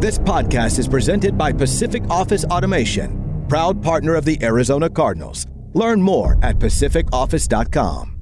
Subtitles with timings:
[0.00, 5.46] This podcast is presented by Pacific Office Automation, proud partner of the Arizona Cardinals.
[5.74, 8.16] Learn more at pacificoffice.com.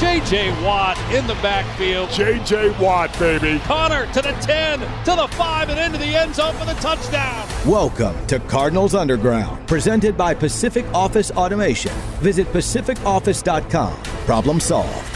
[0.00, 0.50] J.J.
[0.64, 2.10] Watt in the backfield.
[2.10, 2.70] J.J.
[2.80, 3.60] Watt, baby.
[3.60, 7.48] Connor to the 10, to the 5, and into the end zone for the touchdown.
[7.64, 11.92] Welcome to Cardinals Underground, presented by Pacific Office Automation.
[12.18, 13.94] Visit pacificoffice.com.
[14.26, 15.15] Problem solved.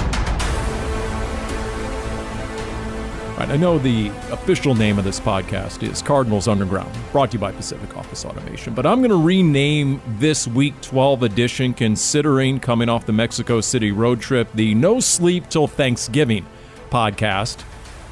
[3.41, 7.39] Right, I know the official name of this podcast is Cardinals Underground, brought to you
[7.39, 12.87] by Pacific Office Automation, but I'm going to rename this Week 12 edition, considering coming
[12.87, 16.45] off the Mexico City road trip, the No Sleep Till Thanksgiving
[16.91, 17.63] podcast.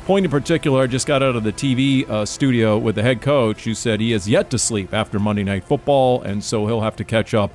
[0.05, 3.21] Point in particular, I just got out of the TV uh, studio with the head
[3.21, 6.81] coach who said he has yet to sleep after Monday Night Football, and so he'll
[6.81, 7.51] have to catch up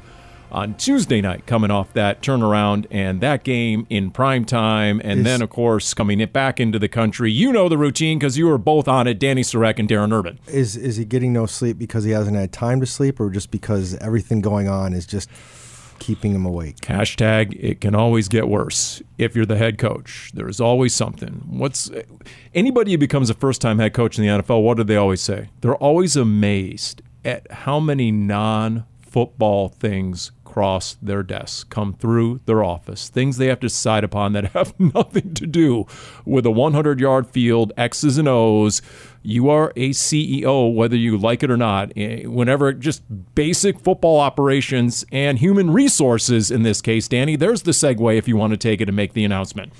[0.54, 5.24] on Tuesday night, coming off that turnaround and that game in prime time, and is,
[5.24, 7.30] then of course coming it back into the country.
[7.30, 10.38] You know the routine because you were both on it, Danny Sureck and Darren Urban.
[10.46, 13.50] Is is he getting no sleep because he hasn't had time to sleep, or just
[13.50, 15.28] because everything going on is just
[15.98, 16.76] keeping him awake?
[16.82, 20.30] Hashtag it can always get worse if you're the head coach.
[20.34, 21.42] There's always something.
[21.48, 21.90] What's
[22.54, 24.62] anybody who becomes a first time head coach in the NFL?
[24.62, 25.48] What do they always say?
[25.62, 32.62] They're always amazed at how many non football things across their desks, come through their
[32.62, 35.84] office, things they have to decide upon that have nothing to do
[36.24, 38.80] with a 100 yard field, X's and O's.
[39.24, 41.90] You are a CEO, whether you like it or not.
[41.96, 43.02] Eh, whenever just
[43.34, 48.36] basic football operations and human resources, in this case, Danny, there's the segue if you
[48.36, 49.72] want to take it and make the announcement.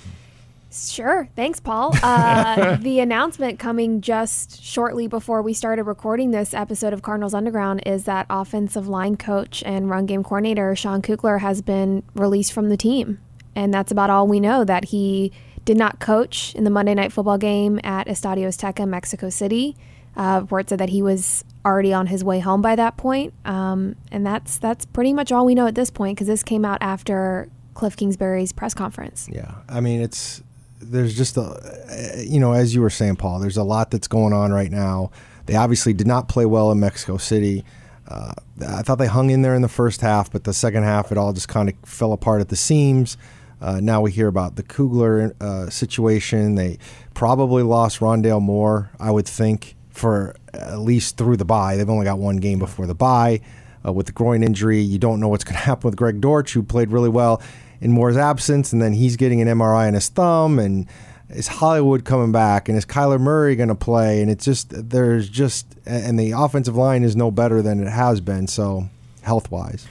[0.75, 1.29] Sure.
[1.37, 1.95] Thanks, Paul.
[2.05, 7.83] Uh, the announcement coming just shortly before we started recording this episode of Cardinals Underground
[7.87, 12.69] is that offensive line coach and run game coordinator Sean Kugler has been released from
[12.69, 13.19] the team.
[13.57, 15.33] And that's about all we know that he
[15.65, 19.77] did not coach in the Monday night football game at Estadio Azteca, Mexico City.
[20.17, 23.33] Uh, report said that he was already on his way home by that point.
[23.45, 26.65] Um, and that's that's pretty much all we know at this point because this came
[26.65, 29.29] out after Cliff Kingsbury's press conference.
[29.33, 30.43] Yeah, I mean it's
[30.91, 34.33] there's just a, you know, as you were saying, Paul, there's a lot that's going
[34.33, 35.11] on right now.
[35.47, 37.65] They obviously did not play well in Mexico City.
[38.09, 38.33] Uh,
[38.67, 41.19] I thought they hung in there in the first half, but the second half, it
[41.19, 43.17] all just kind of fell apart at the seams.
[43.61, 46.55] Uh, now we hear about the Kugler uh, situation.
[46.55, 46.79] They
[47.15, 51.77] probably lost Rondale Moore, I would think, for at least through the bye.
[51.77, 53.41] They've only got one game before the bye.
[53.87, 56.53] Uh, with the groin injury, you don't know what's going to happen with Greg Dortch,
[56.53, 57.41] who played really well
[57.85, 60.87] in Moore's absence, and then he's getting an MRI on his thumb, and
[61.29, 64.23] is Hollywood coming back, and is Kyler Murray going to play?
[64.23, 68.23] And it's just there's just and the offensive line is no better than it has
[68.23, 68.47] been.
[68.47, 68.89] So
[69.21, 69.87] health wise,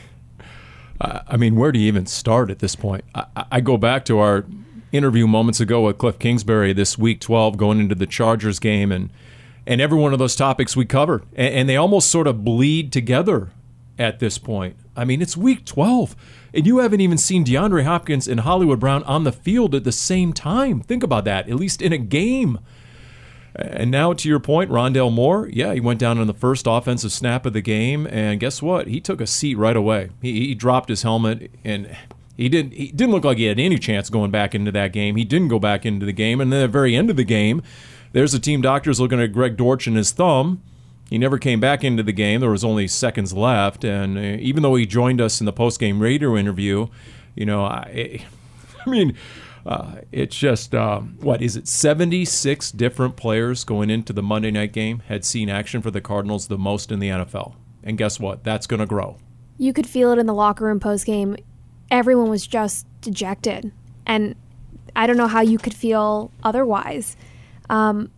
[1.00, 3.04] I mean, where do you even start at this point?
[3.14, 4.46] I, I go back to our
[4.92, 9.12] interview moments ago with Cliff Kingsbury this week 12 going into the Chargers game and
[9.66, 12.92] and every one of those topics we covered and, and they almost sort of bleed
[12.92, 13.52] together
[14.00, 14.76] at this point.
[14.96, 16.16] I mean, it's week 12
[16.54, 19.92] and you haven't even seen DeAndre Hopkins and Hollywood Brown on the field at the
[19.92, 20.82] same time.
[20.82, 22.60] Think about that, at least in a game.
[23.56, 27.12] And now to your point, Rondale Moore, yeah, he went down on the first offensive
[27.12, 28.88] snap of the game, and guess what?
[28.88, 30.10] He took a seat right away.
[30.22, 31.96] He, he dropped his helmet, and
[32.36, 32.74] he didn't.
[32.74, 35.16] He didn't look like he had any chance going back into that game.
[35.18, 37.24] He didn't go back into the game, and then at the very end of the
[37.24, 37.62] game,
[38.12, 40.64] there's the team doctors looking at Greg Dortch and his thumb,
[41.10, 42.40] he never came back into the game.
[42.42, 46.00] There was only seconds left, and uh, even though he joined us in the post-game
[46.00, 46.88] radio interview,
[47.36, 48.26] you know, I,
[48.86, 49.16] I mean,
[49.66, 51.68] uh, it's just um, what is it?
[51.68, 56.48] Seventy-six different players going into the Monday night game had seen action for the Cardinals
[56.48, 58.44] the most in the NFL, and guess what?
[58.44, 59.18] That's going to grow.
[59.58, 61.38] You could feel it in the locker room post-game.
[61.92, 63.72] Everyone was just dejected,
[64.06, 64.36] and
[64.96, 67.16] I don't know how you could feel otherwise.
[67.70, 68.12] Um,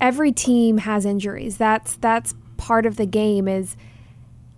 [0.00, 1.56] every team has injuries.
[1.56, 3.76] That's that's part of the game is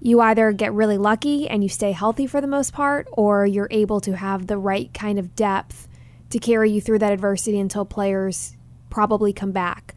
[0.01, 3.69] you either get really lucky and you stay healthy for the most part or you're
[3.71, 5.87] able to have the right kind of depth
[6.31, 8.57] to carry you through that adversity until players
[8.89, 9.95] probably come back.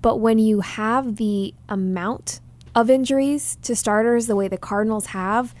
[0.00, 2.40] But when you have the amount
[2.74, 5.54] of injuries to starters the way the Cardinals have,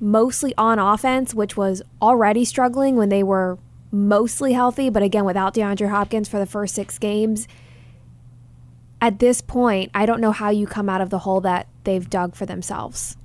[0.00, 3.58] mostly on offense, which was already struggling when they were
[3.92, 7.46] mostly healthy, but again, without DeAndre Hopkins for the first six games,
[9.02, 12.08] at this point, I don't know how you come out of the hole that they've
[12.08, 13.16] dug for themselves.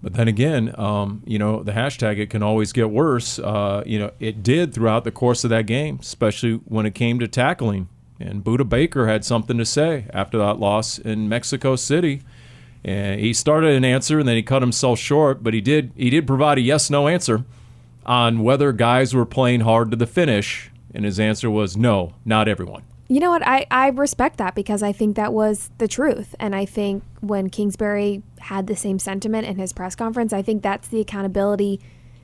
[0.00, 3.40] But then again, um, you know, the hashtag it can always get worse.
[3.40, 7.18] Uh, you know, it did throughout the course of that game, especially when it came
[7.18, 7.88] to tackling.
[8.20, 12.22] And Budda Baker had something to say after that loss in Mexico City.
[12.84, 16.08] And he started an answer and then he cut himself short, but he did he
[16.08, 17.44] did provide a yes no answer
[18.06, 20.70] on whether guys were playing hard to the finish.
[20.94, 22.82] And his answer was no, not everyone.
[23.12, 23.46] You know what?
[23.46, 26.34] I, I respect that because I think that was the truth.
[26.40, 30.62] And I think when Kingsbury had the same sentiment in his press conference, I think
[30.62, 31.78] that's the accountability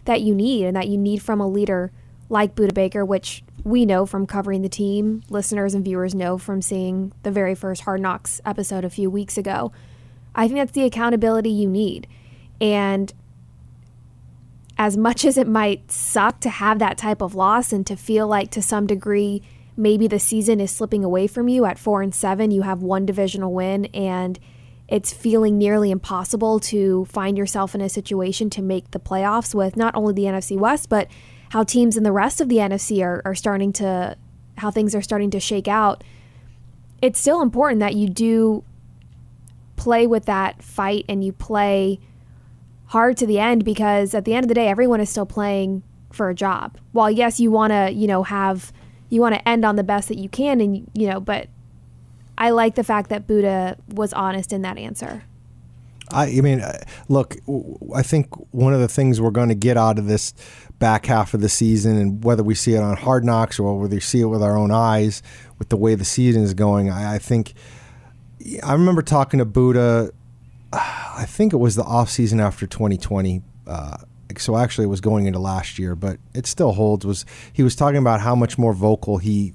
[0.07, 1.93] that you need and that you need from a leader
[2.31, 6.63] like Budda Baker, which we know from covering the team, listeners and viewers know from
[6.63, 9.71] seeing the very first Hard Knocks episode a few weeks ago.
[10.35, 12.07] I think that's the accountability you need.
[12.63, 13.13] And
[14.79, 18.27] as much as it might suck to have that type of loss and to feel
[18.27, 19.43] like to some degree
[19.79, 23.07] maybe the season is slipping away from you at 4 and 7 you have one
[23.07, 24.39] divisional win and
[24.89, 29.77] it's feeling nearly impossible to find yourself in a situation to make the playoffs with
[29.77, 31.09] not only the NFC West but
[31.51, 34.17] how teams in the rest of the NFC are, are starting to
[34.59, 36.03] how things are starting to shake out
[37.01, 38.65] it's still important that you do
[39.77, 42.01] play with that fight and you play
[42.87, 45.83] hard to the end because at the end of the day, everyone is still playing
[46.11, 46.77] for a job.
[46.93, 48.73] While yes, you want to, you know, have
[49.09, 51.49] you want to end on the best that you can, and you know, but
[52.37, 55.25] I like the fact that Budda was honest in that answer.
[56.11, 56.79] I, I mean, uh,
[57.09, 57.37] look,
[57.95, 60.33] I think one of the things we're going to get out of this
[60.79, 63.95] back half of the season, and whether we see it on Hard Knocks or whether
[63.95, 65.23] we see it with our own eyes,
[65.59, 67.55] with the way the season is going, I, I think
[68.63, 70.13] I remember talking to Budda
[70.73, 73.43] I think it was the off season after 2020.
[73.67, 73.97] Uh,
[74.41, 77.05] so actually, it was going into last year, but it still holds.
[77.07, 79.55] Was he was talking about how much more vocal he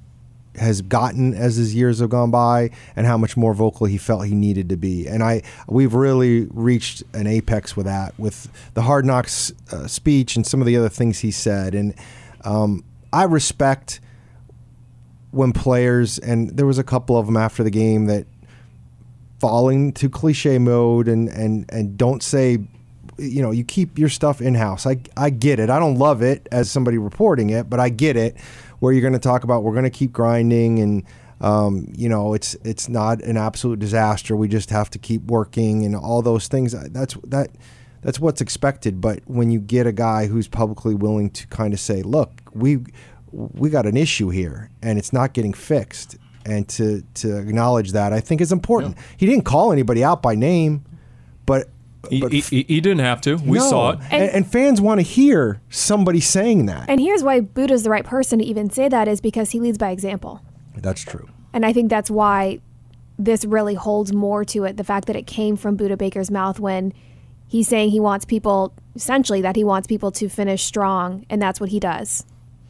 [0.56, 4.26] has gotten as his years have gone by, and how much more vocal he felt
[4.26, 5.08] he needed to be.
[5.08, 10.36] And I, we've really reached an apex with that, with the Hard Knocks uh, speech
[10.36, 11.74] and some of the other things he said.
[11.74, 11.96] And
[12.44, 14.00] um, I respect
[15.32, 18.28] when players, and there was a couple of them after the game that
[19.40, 22.60] falling to cliche mode and and and don't say
[23.18, 26.22] you know you keep your stuff in house i i get it i don't love
[26.22, 28.40] it as somebody reporting it but i get it
[28.80, 31.04] where you're going to talk about we're going to keep grinding and
[31.42, 35.84] um, you know it's it's not an absolute disaster we just have to keep working
[35.84, 37.50] and all those things that's that
[38.02, 41.82] that's what's expected but when you get a guy who's publicly willing to kind of
[41.82, 42.80] say look we
[43.34, 48.14] we got an issue here and it's not getting fixed and to to acknowledge that
[48.14, 48.96] I think is important.
[48.96, 49.04] Yeah.
[49.18, 50.86] He didn't call anybody out by name,
[51.46, 51.70] but.
[52.10, 53.36] He, but he, he didn't have to.
[53.36, 53.70] We no.
[53.70, 54.00] saw it.
[54.12, 56.90] And, and, fans want to hear somebody saying that.
[56.90, 59.78] And here's why Budda's the right person to even say that is because he leads
[59.78, 60.42] by example.
[60.76, 61.30] That's true.
[61.54, 62.60] And I think that's why
[63.18, 64.76] this really holds more to it.
[64.76, 66.94] The fact that it came from Budda Baker's mouth when
[67.48, 71.60] he's saying he wants people, essentially, that he wants people to finish strong, and that's
[71.60, 72.26] what he does.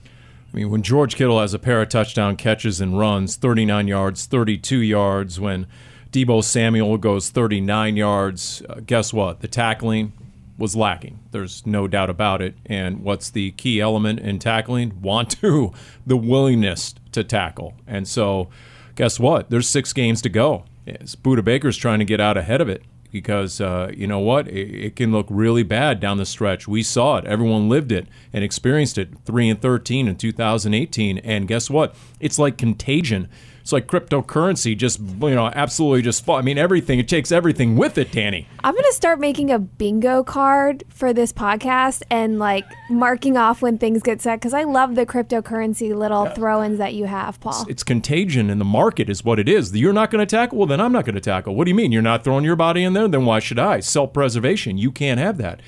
[0.05, 4.27] I mean, when George Kittle has a pair of touchdown catches and runs, 39 yards,
[4.27, 5.65] 32 yards, when
[6.13, 9.41] Deebo Samuel goes 39 yards, uh, guess what?
[9.41, 10.13] The tackling
[10.59, 11.19] was lacking.
[11.31, 12.55] There's no doubt about it.
[12.67, 15.01] And what's the key element in tackling?
[15.01, 15.73] Want to,
[16.05, 17.73] the willingness to tackle.
[17.87, 18.49] And so,
[18.95, 19.49] guess what?
[19.49, 20.65] There's six games to go.
[20.85, 24.47] Yes, Budda Baker's trying to get out ahead of it because uh, you know what?
[24.47, 26.67] It, it, can look really bad down the stretch.
[26.67, 27.25] We saw it.
[27.25, 29.09] Everyone lived it and experienced it.
[29.25, 31.95] Three and thirteen in 2018, and guess what?
[32.19, 33.29] It's like contagion
[33.63, 36.35] it's like cryptocurrency just you know absolutely just fall.
[36.35, 38.45] I mean everything it takes everything with it, Danny.
[38.61, 43.77] I'm gonna start making a bingo card for this podcast and like marking off when
[43.77, 46.33] things get set because I love the cryptocurrency little yeah.
[46.33, 47.61] throw-ins that you have, Paul.
[47.61, 49.73] It's, it's contagion in the market is what it is.
[49.73, 50.57] You're not going to tackle.
[50.57, 51.55] Well, then I'm not going to tackle.
[51.55, 51.93] What do you mean?
[51.93, 53.07] You're not throwing your body in there?
[53.07, 53.79] Then why should I?
[53.79, 54.77] Self-preservation.
[54.77, 55.61] You can't have that.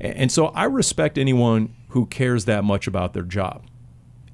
[0.00, 3.64] And so I respect anyone who cares that much about their job.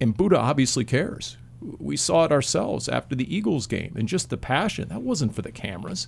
[0.00, 1.36] And Budda obviously cares
[1.78, 4.88] we saw it ourselves after the Eagles game and just the passion.
[4.88, 6.06] That wasn't for the cameras.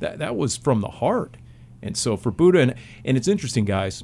[0.00, 1.36] That that was from the heart.
[1.82, 4.02] And so for Budda and and it's interesting guys.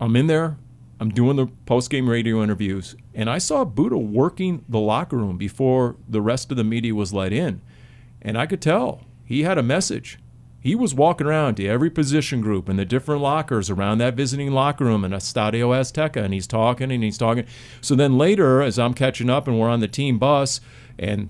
[0.00, 0.56] I'm in there.
[1.00, 5.96] I'm doing the post-game radio interviews and I saw Budda working the locker room before
[6.08, 7.60] the rest of the media was let in.
[8.20, 10.18] And I could tell he had a message
[10.60, 14.50] he was walking around to every position group in the different lockers around that visiting
[14.50, 17.46] locker room in Estadio Azteca, and he's talking and he's talking.
[17.80, 20.60] So then later, as I'm catching up and we're on the team bus,
[20.98, 21.28] and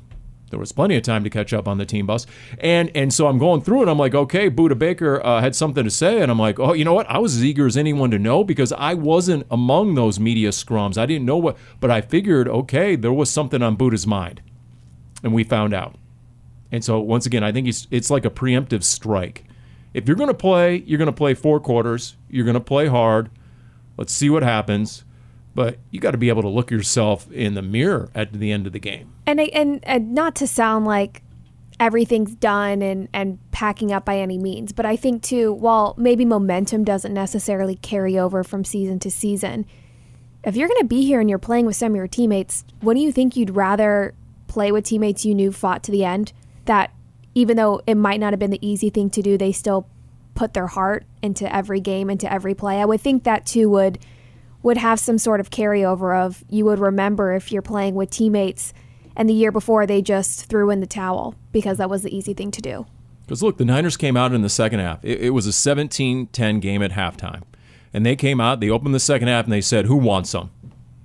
[0.51, 2.27] there was plenty of time to catch up on the team bus,
[2.59, 3.89] and and so I'm going through it.
[3.89, 6.87] I'm like, okay, Budda Baker uh, had something to say, and I'm like, oh, you
[6.87, 7.09] know what?
[7.11, 10.97] I was as eager as anyone to know because I wasn't among those media scrums.
[10.97, 14.41] I didn't know what, but I figured, okay, there was something on Budda's mind,
[15.23, 15.97] and we found out.
[16.71, 19.45] And so once again, I think it's like a preemptive strike.
[19.95, 22.17] If you're going to play, you're going to play four quarters.
[22.29, 23.31] You're going to play hard.
[23.97, 25.05] Let's see what happens.
[25.55, 28.67] But you got to be able to look yourself in the mirror at the end
[28.67, 29.13] of the game.
[29.27, 31.23] And, and and not to sound like
[31.81, 36.25] everything's done and and packing up by any means, but I think too, while maybe
[36.25, 39.67] momentum doesn't necessarily carry over from season to season,
[40.45, 43.05] if you're going to be here and you're playing with some of your teammates, wouldn't
[43.05, 44.15] you think you'd rather
[44.47, 46.33] play with teammates you knew fought to the end?
[46.69, 46.93] That
[47.35, 49.89] even though it might not have been the easy thing to do, they still
[50.35, 52.81] put their heart into every game, into every play.
[52.81, 53.99] I would think that too would
[54.63, 58.73] would have some sort of carryover of you would remember if you're playing with teammates
[59.17, 62.35] and the year before they just threw in the towel because that was the easy
[62.35, 62.87] thing to do.
[63.23, 65.05] Because look, the Niners came out in the second half.
[65.05, 67.43] It, it was a 17 10 game at halftime.
[67.93, 70.51] And they came out, they opened the second half, and they said, Who wants some?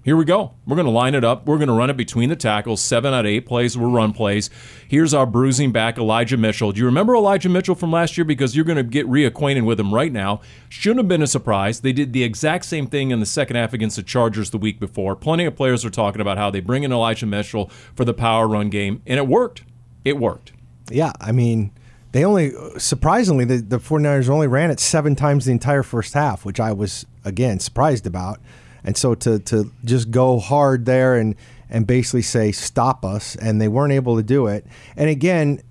[0.03, 0.53] Here we go.
[0.67, 1.45] We're going to line it up.
[1.45, 2.81] We're going to run it between the tackles.
[2.81, 4.49] Seven out of eight plays were run plays.
[4.85, 6.73] Here's our bruising back, Elijah Mitchell.
[6.73, 8.25] Do you remember Elijah Mitchell from last year?
[8.25, 10.41] Because you're going to get reacquainted with him right now.
[10.67, 11.79] Shouldn't have been a surprise.
[11.79, 14.77] They did the exact same thing in the second half against the Chargers the week
[14.77, 15.15] before.
[15.15, 18.45] Plenty of players are talking about how they bring in Elijah Mitchell for the power
[18.45, 19.63] run game, and it worked.
[20.03, 20.51] It worked.
[20.91, 21.71] Yeah, I mean,
[22.11, 26.43] they only, surprisingly, the, the 49ers only ran it seven times the entire first half,
[26.43, 28.41] which I was, again, surprised about.
[28.83, 31.35] And so to to just go hard there and
[31.69, 34.65] and basically say stop us, and they weren't able to do it.
[34.95, 35.61] And again,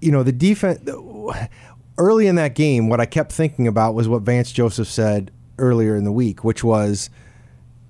[0.00, 0.88] you know, the defense
[1.98, 5.96] early in that game, what I kept thinking about was what Vance Joseph said earlier
[5.96, 7.10] in the week, which was,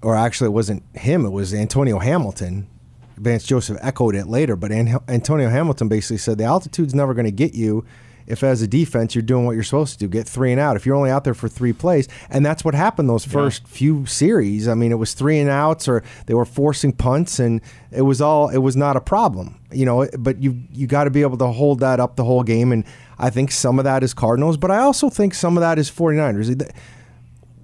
[0.02, 2.68] or actually, it wasn't him; it was Antonio Hamilton.
[3.16, 7.30] Vance Joseph echoed it later, but Antonio Hamilton basically said the altitude's never going to
[7.30, 7.82] get you
[8.26, 10.76] if as a defense you're doing what you're supposed to do, get three and out.
[10.76, 13.70] If you're only out there for three plays, and that's what happened those first yeah.
[13.70, 14.68] few series.
[14.68, 18.20] I mean, it was three and outs, or they were forcing punts, and it was
[18.20, 20.08] all it was not a problem, you know.
[20.18, 22.84] But you you got to be able to hold that up the whole game, and
[23.18, 25.90] I think some of that is Cardinals, but I also think some of that is
[25.90, 26.70] 49ers.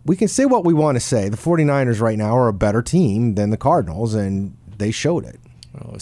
[0.04, 1.28] We can say what we want to say.
[1.28, 5.38] The 49ers right now are a better team than the Cardinals, and they showed it.
[5.74, 5.96] Well,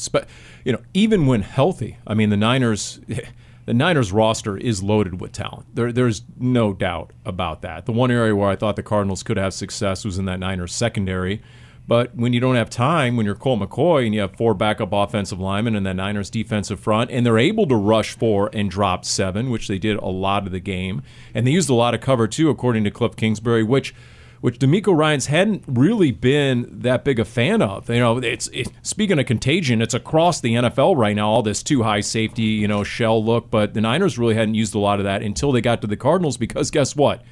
[0.65, 3.01] you know, even when healthy, I mean, the Niners
[3.71, 5.77] the Niners roster is loaded with talent.
[5.77, 7.87] There, there's no doubt about that.
[7.87, 10.75] The one area where I thought the Cardinals could have success was in that Niners
[10.75, 11.41] secondary.
[11.87, 14.93] But when you don't have time, when you're Colt McCoy and you have four backup
[14.93, 19.05] offensive linemen and the Niners defensive front, and they're able to rush four and drop
[19.05, 22.01] seven, which they did a lot of the game, and they used a lot of
[22.01, 23.95] cover two, according to Cliff Kingsbury, which–
[24.41, 27.89] which DeMeco Ryans hadn't really been that big a fan of.
[27.91, 31.29] You know, it's it, speaking of contagion, it's across the NFL right now.
[31.29, 34.75] All this two high safety, you know, shell look, but the Niners really hadn't used
[34.75, 36.37] a lot of that until they got to the Cardinals.
[36.37, 37.23] Because guess what?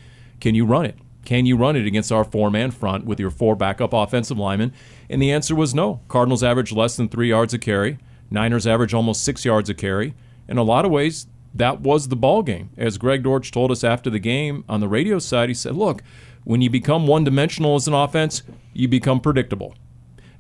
[0.41, 0.99] Can you run it?
[1.25, 4.73] Can you run it against our four man front with your four backup offensive linemen?
[5.11, 6.01] And the answer was no.
[6.09, 7.99] Cardinals average less than three yards a carry.
[8.31, 10.15] Niners average almost six yards a carry.
[10.47, 12.71] In a lot of ways, that was the ball game.
[12.77, 16.03] As Greg Dortch told us after the game on the radio side, he said, "Look,
[16.45, 18.43] when you become one dimensional as an offense,
[18.73, 19.75] you become predictable.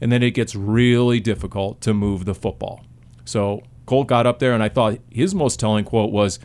[0.00, 2.84] And then it gets really difficult to move the football.
[3.24, 6.38] So Colt got up there, and I thought his most telling quote was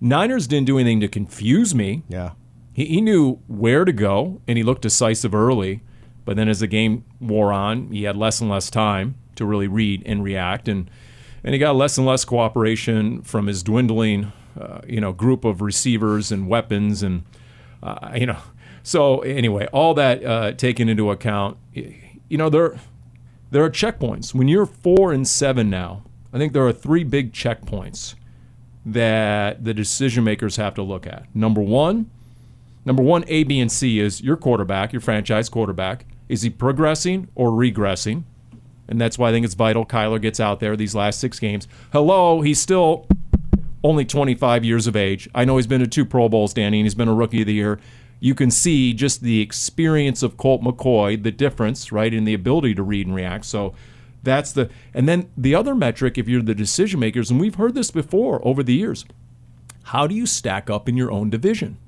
[0.00, 2.02] Niners didn't do anything to confuse me.
[2.08, 2.32] Yeah.
[2.72, 5.82] He, he knew where to go, and he looked decisive early.
[6.24, 9.68] But then as the game wore on, he had less and less time to really
[9.68, 10.68] read and react.
[10.68, 10.90] And,
[11.42, 15.60] and he got less and less cooperation from his dwindling uh, you know, group of
[15.60, 17.02] receivers and weapons.
[17.02, 17.24] And,
[17.82, 18.38] uh, you know,
[18.82, 22.78] so anyway, all that uh, taken into account, you know there
[23.50, 24.34] there are checkpoints.
[24.34, 28.14] When you're four and seven now, I think there are three big checkpoints
[28.84, 31.26] that the decision makers have to look at.
[31.34, 32.10] Number one,
[32.84, 36.06] number one, A, B, and C is your quarterback, your franchise quarterback.
[36.28, 38.24] Is he progressing or regressing?
[38.88, 41.68] And that's why I think it's vital Kyler gets out there these last six games.
[41.92, 43.06] Hello, he's still
[43.84, 45.28] only 25 years of age.
[45.34, 47.46] I know he's been to two Pro Bowls, Danny, and he's been a rookie of
[47.46, 47.78] the year
[48.20, 52.74] you can see just the experience of Colt McCoy, the difference, right, in the ability
[52.74, 53.44] to read and react.
[53.44, 53.74] So
[54.22, 57.74] that's the and then the other metric if you're the decision makers and we've heard
[57.74, 59.04] this before over the years.
[59.84, 61.78] How do you stack up in your own division?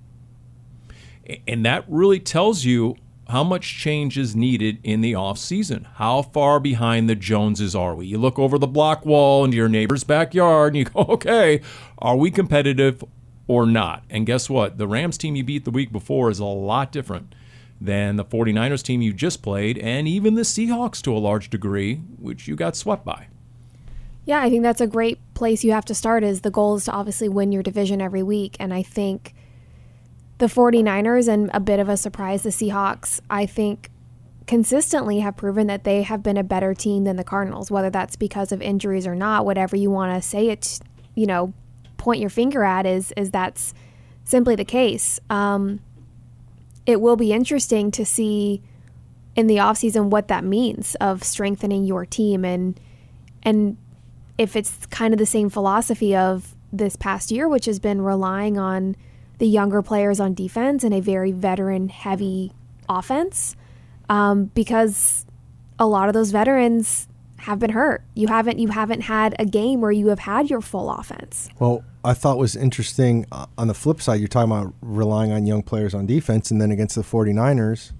[1.46, 2.96] And that really tells you
[3.28, 5.86] how much change is needed in the off season.
[5.94, 8.06] How far behind the Joneses are we?
[8.06, 11.60] You look over the block wall into your neighbor's backyard and you go, "Okay,
[11.98, 13.04] are we competitive
[13.50, 14.04] or not.
[14.08, 14.78] And guess what?
[14.78, 17.34] The Rams team you beat the week before is a lot different
[17.80, 21.96] than the 49ers team you just played, and even the Seahawks to a large degree,
[22.20, 23.26] which you got swept by.
[24.24, 26.84] Yeah, I think that's a great place you have to start is the goal is
[26.84, 28.56] to obviously win your division every week.
[28.60, 29.34] And I think
[30.38, 33.90] the 49ers and a bit of a surprise, the Seahawks, I think
[34.46, 38.14] consistently have proven that they have been a better team than the Cardinals, whether that's
[38.14, 40.78] because of injuries or not, whatever you want to say it,
[41.16, 41.52] you know,
[42.00, 43.74] point your finger at is is that's
[44.24, 45.20] simply the case.
[45.28, 45.80] Um,
[46.86, 48.62] it will be interesting to see
[49.36, 52.80] in the offseason what that means of strengthening your team and
[53.42, 53.76] and
[54.38, 58.58] if it's kind of the same philosophy of this past year, which has been relying
[58.58, 58.96] on
[59.38, 62.52] the younger players on defense and a very veteran heavy
[62.88, 63.56] offense,
[64.08, 65.26] um, because
[65.78, 67.06] a lot of those veterans
[67.42, 68.02] have been hurt.
[68.14, 71.48] You haven't you haven't had a game where you have had your full offense.
[71.58, 75.46] Well, I thought was interesting uh, on the flip side, you're talking about relying on
[75.46, 77.92] young players on defense, and then against the 49ers,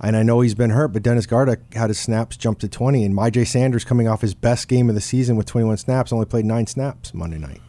[0.00, 3.04] and I know he's been hurt, but Dennis Gardeck had his snaps jump to 20,
[3.04, 6.26] and Myjai Sanders coming off his best game of the season with 21 snaps, only
[6.26, 7.60] played nine snaps Monday night.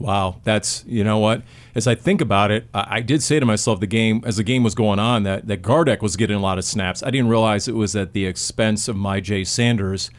[0.00, 1.42] Wow, that's you know what.
[1.74, 4.42] As I think about it, I, I, did say to myself the game as the
[4.42, 7.02] game was going on that that Gardeck was getting a lot of snaps.
[7.02, 10.10] I didn't realize it was at the expense of Myjai Sanders.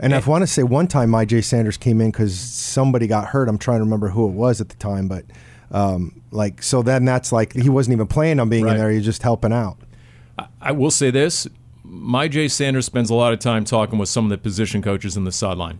[0.00, 3.28] And, and I want to say one time Myjai Sanders came in because somebody got
[3.28, 3.48] hurt.
[3.48, 5.24] I'm trying to remember who it was at the time, but
[5.70, 8.72] um, like so then that's like he wasn't even planning on being right.
[8.72, 8.90] in there.
[8.90, 9.78] He was just helping out.
[10.36, 11.46] I, I will say this:
[11.86, 15.22] Myjai Sanders spends a lot of time talking with some of the position coaches in
[15.22, 15.78] the sideline.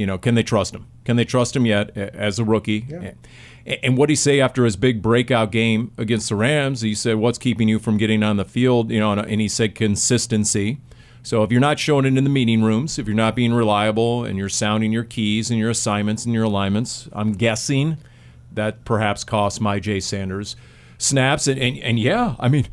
[0.00, 0.86] You know, can they trust him?
[1.04, 2.86] Can they trust him yet as a rookie?
[2.88, 3.12] Yeah.
[3.82, 6.80] And what did he say after his big breakout game against the Rams?
[6.80, 9.74] He said, "What's keeping you from getting on the field?" You know, and he said
[9.74, 10.78] consistency.
[11.22, 14.24] So if you're not showing it in the meeting rooms, if you're not being reliable,
[14.24, 17.98] and you're sounding your keys and your assignments and your alignments, I'm guessing
[18.54, 20.56] that perhaps cost Myjai Sanders
[20.96, 21.46] snaps.
[21.46, 22.66] And, and, and yeah, I mean,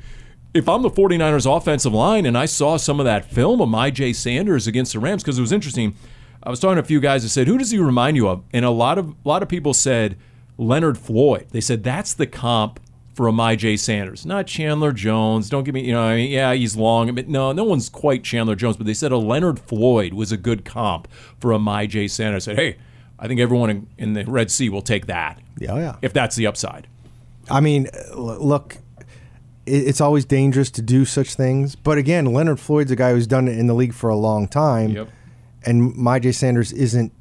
[0.53, 4.15] if I'm the 49ers offensive line and I saw some of that film of Myjai
[4.15, 5.93] Sanders against the Rams, because it was interesting–
[6.47, 8.41] I was talking to a few guys that said, "Who does he remind you of?"
[8.53, 10.15] And a lot of a lot of people said
[10.57, 11.47] Leonard Floyd.
[11.51, 12.79] They said that's the comp
[13.13, 15.49] for a Myjai Sanders, not Chandler Jones.
[15.49, 18.23] Don't give me, you know, I mean, yeah, he's long, but no, no one's quite
[18.23, 18.77] Chandler Jones.
[18.77, 22.47] But they said a Leonard Floyd was a good comp for a Myjai Sanders.
[22.47, 22.77] I said, hey,
[23.19, 25.41] I think everyone in, in the Red Sea will take that.
[25.59, 25.95] Yeah, oh, yeah.
[26.01, 26.87] If that's the upside.
[27.49, 28.77] I mean, look,
[29.65, 31.75] it's always dangerous to do such things.
[31.75, 34.47] But again, Leonard Floyd's a guy who's done it in the league for a long
[34.47, 34.91] time.
[34.91, 35.09] Yep
[35.65, 37.11] and Myjai Sanders isn't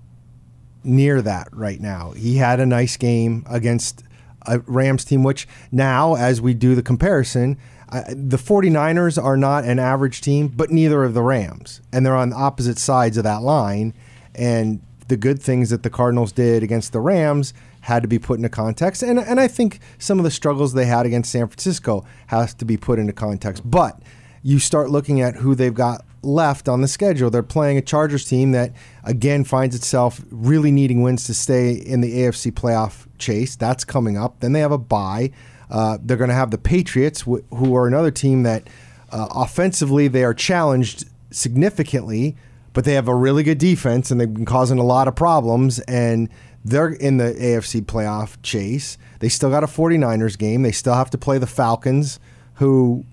[0.85, 2.13] near that right now.
[2.13, 4.03] He had a nice game against
[4.43, 9.65] a Rams team, which now, as we do the comparison, uh, the 49ers are not
[9.65, 11.81] an average team, but neither of the Rams.
[11.93, 13.95] And they're on opposite sides of that line.
[14.35, 18.39] And the good things that the Cardinals did against the Rams had to be put
[18.39, 19.03] into context.
[19.03, 22.65] And, and I think some of the struggles they had against San Francisco has to
[22.65, 23.69] be put into context.
[23.69, 24.01] But
[24.43, 27.31] you start looking at who they've got left on the schedule.
[27.31, 28.73] They're playing a Chargers team that,
[29.05, 33.57] again, finds itself really needing wins to stay in the AFC playoff chase.
[33.57, 34.41] That's coming up.
[34.41, 35.31] Then they have a bye.
[35.71, 38.69] Uh, they're going to have the Patriots, wh- who are another team that
[39.11, 42.37] uh, offensively they are challenged significantly,
[42.73, 45.81] but they have a really good defense and they've been causing a lot of problems.
[45.81, 46.29] And
[46.65, 48.99] they're in the AFC playoff chase.
[49.21, 50.63] They still got a 49ers game.
[50.63, 52.19] They still have to play the Falcons,
[52.55, 53.05] who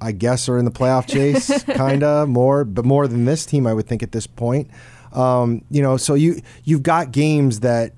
[0.00, 3.66] I guess, are in the playoff chase, kind of more, but more than this team,
[3.66, 4.70] I would think at this point.
[5.12, 7.92] Um, you know, so you you've got games that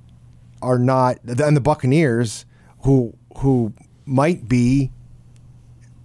[0.62, 2.46] are not, and the Buccaneers,
[2.80, 3.72] who who
[4.06, 4.90] might be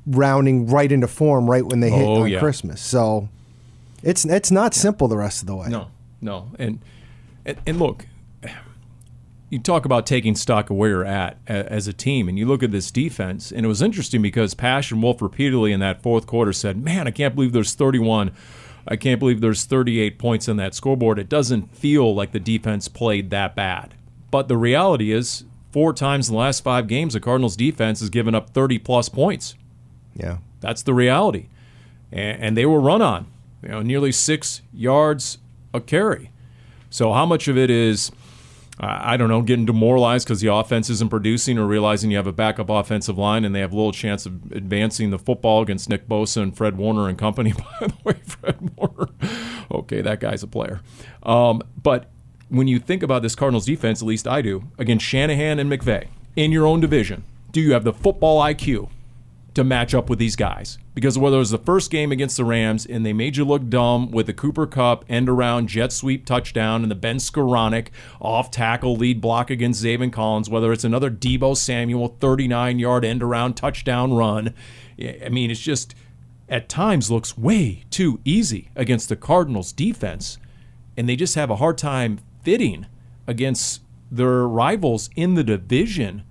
[0.05, 2.39] rounding right into form right when they hit oh, on yeah.
[2.39, 2.81] Christmas.
[2.81, 3.29] So
[4.03, 5.67] it's it's not simple the rest of the way.
[5.69, 5.88] No,
[6.21, 6.79] no, and
[7.45, 8.05] and, and look,
[9.49, 12.63] you talk about taking stock of where you're at as a team, and you look
[12.63, 16.27] at this defense, and it was interesting because Pasch and Wolf repeatedly in that fourth
[16.27, 18.31] quarter said, "Man, I can't believe there's 31.
[18.88, 21.17] I can't believe there's 38 points on that scoreboard.
[21.19, 23.93] It doesn't feel like the defense played that bad."
[24.31, 28.10] But the reality is, four times in the last five games, the Cardinals' defense has
[28.10, 29.55] given up 30 plus points.
[30.13, 31.45] Yeah, that's the reality,
[32.12, 33.27] and they were run on,
[33.63, 35.38] you know, nearly six yards
[35.73, 36.31] a carry.
[36.89, 38.12] So how much of it is
[38.79, 42.31] I don't know, getting demoralized because the offense isn't producing or realizing you have a
[42.31, 46.43] backup offensive line and they have little chance of advancing the football against Nick Bosa
[46.43, 47.53] and Fred Warner and company.
[47.79, 49.09] By the way, Fred Warner,
[49.71, 50.81] okay, that guy's a player.
[51.23, 52.11] Um, but
[52.49, 56.09] when you think about this Cardinals defense, at least I do, against Shanahan and McVay
[56.35, 58.89] in your own division, do you have the football IQ
[59.57, 60.77] to match up with these guys.
[60.93, 63.67] Because whether it was the first game against the Rams and they made you look
[63.69, 67.87] dumb with the Cooper Kupp end around jet sweep touchdown and the Ben Skowronek
[68.21, 73.23] off tackle lead block against Zaven Collins, whether it's another Deebo Samuel 39 yard end
[73.23, 74.53] around touchdown run.
[75.01, 75.95] I mean, it's just
[76.47, 80.37] at times looks way too easy against the Cardinals defense.
[80.95, 82.85] And they just have a hard time fitting
[83.25, 86.23] against their rivals in the division.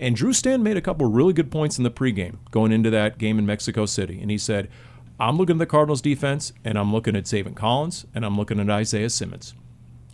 [0.00, 3.18] And Drew Stan made a couple really good points in the pregame going into that
[3.18, 4.20] game in Mexico City.
[4.20, 4.68] And he said,
[5.20, 8.58] I'm looking at the Cardinals defense, and I'm looking at Zaven Collins, and I'm looking
[8.58, 9.54] at Isaiah Simmons.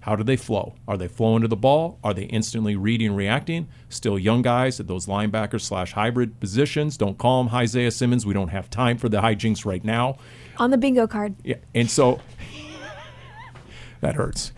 [0.01, 0.75] How do they flow?
[0.89, 1.99] Are they flowing to the ball?
[2.03, 3.69] Are they instantly reading and reacting?
[3.91, 6.97] Still young guys at those linebackers slash hybrid positions.
[6.97, 8.25] Don't call them Isaiah Simmons.
[8.25, 10.17] We don't have time for the hijinks right now.
[10.57, 11.35] On the bingo card.
[11.45, 12.21] Yeah, and so
[14.01, 14.53] that hurts.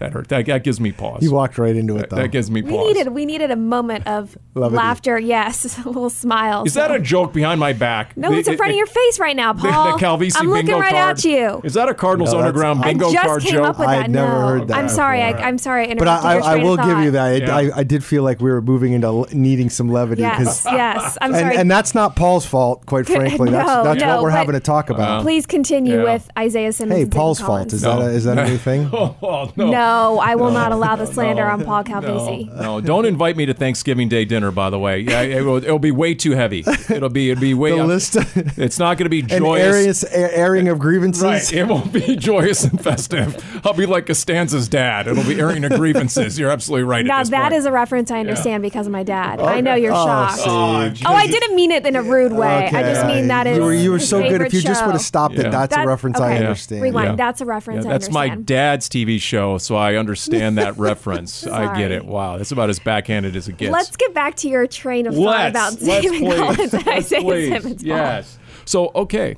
[0.00, 0.28] That hurt.
[0.30, 1.22] That, that gives me pause.
[1.22, 2.16] You walked right into it, though.
[2.16, 2.70] That gives me pause.
[2.72, 2.86] We pause.
[2.88, 4.76] needed we needed a moment of Levity.
[4.76, 5.18] laughter.
[5.18, 6.64] Yes, a little smile.
[6.64, 8.16] Is that a joke behind my back?
[8.16, 8.30] no?
[8.30, 9.98] The- It's in the- front of your face right now, The, the Paul.
[9.98, 11.18] Calvisi I'm looking bingo right card.
[11.18, 11.60] at you.
[11.64, 13.66] Is that a Cardinals No, that's- Underground I bingo I just card came joke?
[13.66, 14.02] up with I that.
[14.02, 14.46] had never no.
[14.46, 15.22] heard that I'm sorry.
[15.22, 15.46] I, before.
[15.46, 15.90] I'm sorry.
[15.90, 17.22] I But I, interrupted I, I will give you that.
[17.24, 17.56] I, Yeah.
[17.74, 20.22] I, I did feel like we were moving into needing some levity.
[20.22, 21.16] Yes, yes.
[21.20, 21.56] I'm and, sorry.
[21.56, 23.50] and that's not Paul's fault, quite frankly.
[23.50, 25.08] That's, No, that's no, what we're having to talk about.
[25.08, 25.22] Uh-huh.
[25.22, 26.04] Please continue Yeah.
[26.12, 27.00] with Isaiah Simmons.
[27.00, 27.72] hey, Paul's fault.
[27.72, 28.90] Is that a, that a new thing?
[28.92, 29.70] Oh, no.
[29.70, 32.48] No, I will not allow the slander on Paul Calvisi.
[32.56, 34.41] No, no, don't invite me to Thanksgiving Day dinner.
[34.50, 36.64] By the way, yeah, it will, it'll be way too heavy.
[36.90, 37.72] It'll be, it'll be way.
[37.82, 38.16] The list,
[38.58, 39.74] It's not going to be an joyous.
[39.74, 41.22] areas, airing of grievances.
[41.22, 43.36] Right, it won't be joyous and festive.
[43.66, 45.08] I'll be like Costanza's dad.
[45.08, 46.38] It'll be airing of grievances.
[46.38, 47.04] You're absolutely right.
[47.04, 47.54] Now at this that point.
[47.54, 49.40] is a reference I understand because of my dad.
[49.40, 50.36] I know you're Oh, shocked.
[50.38, 50.44] see.
[50.46, 52.66] Oh, oh, oh, I didn't mean it in a rude way.
[52.68, 54.40] I just mean that is You were, you were so good.
[54.42, 55.48] If you just would have stopped Yeah.
[55.48, 56.82] it, that's a That- reference I understand.
[56.82, 57.08] Rewind.
[57.10, 57.16] Yeah.
[57.16, 57.84] That's a reference.
[57.84, 61.46] Yeah, I that's my dad's TV show, so I understand that reference.
[61.46, 62.04] I get it.
[62.04, 63.72] Wow, that's about as backhanded as it gets.
[63.72, 66.36] Let's get back to your train of thought about Zaven.
[66.36, 67.62] Collins and Isaiah please.
[67.62, 67.82] Simmons.
[67.82, 68.38] Yes.
[68.64, 69.36] So okay,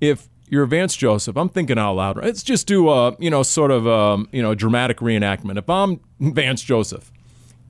[0.00, 2.16] if you're Vance Joseph, I'm thinking out loud.
[2.16, 5.58] Let's just do a you know sort of um, you know dramatic reenactment.
[5.58, 7.10] If I'm Vance Joseph,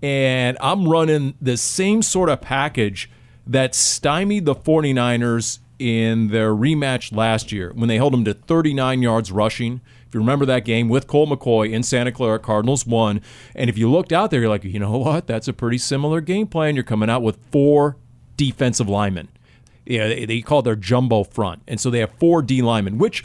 [0.03, 3.11] and I'm running the same sort of package
[3.47, 9.03] that stymied the 49ers in their rematch last year when they held them to 39
[9.03, 9.81] yards rushing.
[10.11, 13.21] If you remember that game with Colt McCoy in Santa Clara, Cardinals won.
[13.55, 15.29] And if you looked out there, you're like, you know what?
[15.29, 16.75] That's a pretty similar game plan.
[16.75, 17.97] You're coming out with four
[18.37, 19.29] defensive linemen.
[19.87, 21.63] Yeah, they, they call it their jumbo front.
[21.69, 23.25] And so they have four D linemen, which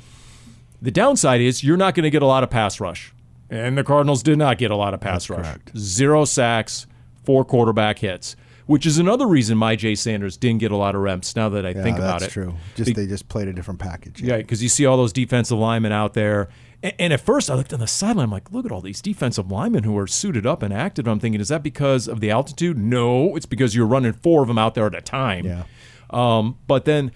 [0.80, 3.12] the downside is you're not going to get a lot of pass rush.
[3.50, 5.58] And the Cardinals did not get a lot of pass rush.
[5.76, 6.86] Zero sacks,
[7.24, 8.36] four quarterback hits,
[8.68, 11.70] which is another reason Myjai Sanders didn't get a lot of reps now that I
[11.70, 12.20] Yeah, think about it.
[12.22, 12.54] that's true.
[12.76, 14.22] Just Be- they just played a different package.
[14.22, 16.50] yeah, because you see all those defensive linemen out there.
[16.84, 18.26] And, at first, I looked on the sideline.
[18.26, 21.08] I'm like, look at all these defensive linemen who are suited up and active.
[21.08, 22.78] I'm thinking, is that because of the altitude?
[22.78, 25.46] No, it's because you're running four of them out there at a time.
[25.46, 25.64] Yeah.
[26.10, 27.12] Um, but then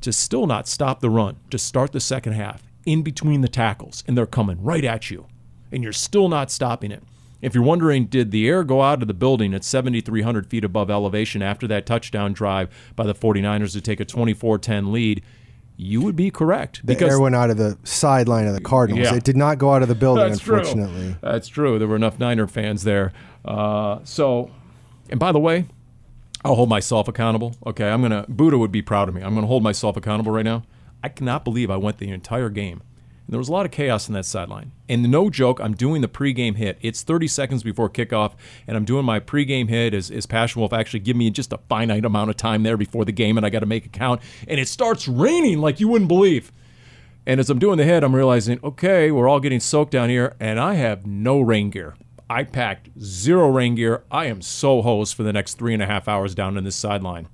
[0.00, 4.02] to still not stop the run, to start the second half in between the tackles,
[4.06, 5.26] and they're coming right at you,
[5.70, 7.02] and you're still not stopping it.
[7.40, 10.90] If you're wondering, did the air go out of the building at 7,300 feet above
[10.90, 15.22] elevation after that touchdown drive by the 49ers to take a 24 10 lead?
[15.76, 16.86] You would be correct.
[16.86, 19.08] The air went out of the sideline of the Cardinals.
[19.10, 19.16] Yeah.
[19.16, 20.58] It did not go out of the building, That's true.
[20.58, 21.16] unfortunately.
[21.20, 21.78] That's true.
[21.78, 23.12] There were enough Niner fans there.
[23.44, 24.50] Uh, so,
[25.10, 25.66] and by the way,
[26.44, 27.56] I'll hold myself accountable.
[27.66, 28.26] Okay, I'm gonna.
[28.28, 29.22] Budda would be proud of me.
[29.22, 30.64] I'm gonna hold myself accountable right now.
[31.02, 32.82] I cannot believe I went the entire game.
[33.26, 34.72] And there was a lot of chaos in that sideline.
[34.88, 36.78] And no joke, I'm doing the pregame hit.
[36.80, 38.34] It's 30 seconds before kickoff,
[38.66, 41.52] and I'm doing my pregame hit as, as Pasch and Wolf actually give me just
[41.52, 43.88] a finite amount of time there before the game, and I got to make a
[43.88, 44.20] count.
[44.48, 46.52] And it starts raining like you wouldn't believe.
[47.24, 50.34] And as I'm doing the hit, I'm realizing, okay, we're all getting soaked down here,
[50.40, 51.94] and I have no rain gear.
[52.28, 54.04] I packed zero rain gear.
[54.10, 56.74] I am so hosed for the next three and a half hours down in this
[56.74, 57.28] sideline.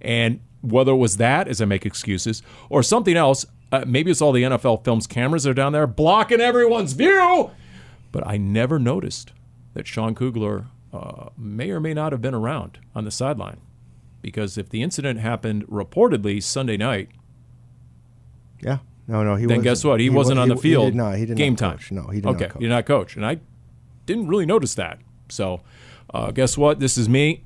[0.00, 4.20] And whether it was that, as I make excuses, or something else, uh, maybe it's
[4.20, 7.50] all the NFL Films cameras that are down there blocking everyone's view.
[8.12, 9.32] But I never noticed
[9.74, 13.60] that Sean Kugler uh, may or may not have been around on the sideline.
[14.22, 17.08] Because if the incident happened reportedly Sunday night,
[18.60, 18.78] Yeah.
[19.08, 19.34] No, no.
[19.36, 19.98] He then guess what?
[20.00, 20.86] He, wa- wasn't on the he field.
[20.86, 21.16] did not.
[21.16, 21.78] He did game time.
[21.90, 22.60] No, he did okay, not coach.
[22.60, 23.38] you're not coach, and I
[24.06, 24.98] didn't really notice that.
[25.28, 25.62] So,
[26.14, 26.78] uh, guess what?
[26.80, 27.42] This is me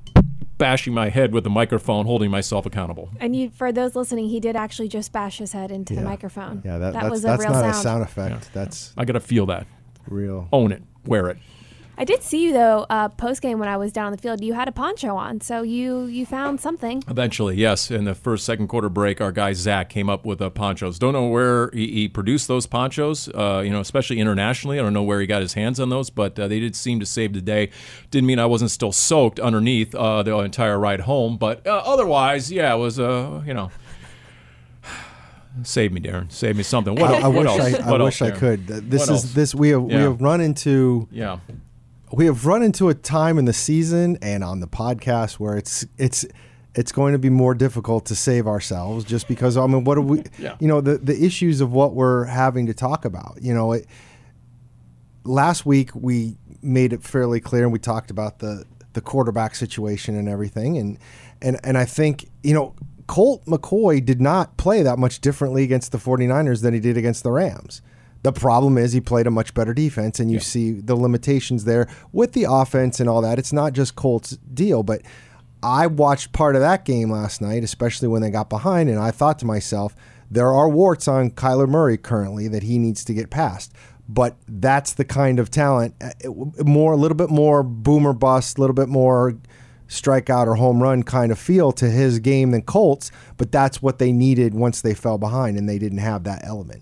[0.57, 3.09] bashing my head with a microphone, holding myself accountable.
[3.19, 6.61] And you, for those listening, he did actually just bash his head into the microphone.
[6.63, 7.75] Yeah, that, that's, was a that's real not sound.
[7.75, 8.53] a sound effect.
[8.53, 9.67] That's I got to feel that,
[10.07, 10.47] real.
[10.51, 11.37] own it, wear it.
[11.97, 14.43] I did see you though uh, post game when I was down on the field.
[14.43, 17.03] You had a poncho on, so you you found something.
[17.07, 17.89] Eventually, yes.
[17.89, 20.99] In the first, second quarter break, our guy Zach came up with uh, ponchos.
[20.99, 24.77] Don't know where he, he produced those ponchos, uh, you know, especially internationally.
[24.79, 26.99] I don't know where he got his hands on those, but uh, they did seem
[26.99, 27.69] to save the day.
[28.11, 32.51] Didn't mean I wasn't still soaked underneath uh, the entire ride home, but uh, otherwise,
[32.51, 33.71] yeah, it was, uh, you know.
[35.63, 36.29] Save me, Darren.
[36.31, 36.95] Save me something.
[36.95, 37.61] What, I, I what wish else?
[37.81, 38.67] I, I What wish else, I could.
[38.67, 39.33] This What is else?
[39.33, 41.39] this we have we have run into Yeah.
[42.15, 45.85] We have run into a time in the season and on the podcast where it's
[45.97, 46.25] it's
[46.73, 50.01] it's going to be more difficult to save ourselves just because I mean what do
[50.01, 50.55] we Yeah.
[50.59, 53.85] you know the the issues of what we're having to talk about you know it,
[55.23, 60.15] last week we made it fairly clear and we talked about the the quarterback situation
[60.15, 60.97] and everything and
[61.41, 62.75] and and I think you know
[63.07, 67.23] Colt McCoy did not play that much differently against the 49ers than he did against
[67.23, 67.81] the Rams
[68.25, 70.43] The problem is he played a much better defense, and you Yeah.
[70.43, 73.37] see the limitations there with the offense and all that.
[73.37, 75.03] It's not just Colts' deal, but
[75.61, 79.11] I watched part of that game last night, especially when they got behind, and I
[79.11, 79.95] thought to myself,
[80.31, 83.71] there are warts on Kyler Murray currently that he needs to get past.
[84.09, 88.61] But that's the kind of talent, uh, more a little bit more boomer bust, a
[88.61, 89.35] little bit more
[89.87, 93.11] strikeout or home run kind of feel to his game than Colts.
[93.37, 96.81] But that's what they needed once they fell behind, and they didn't have that element.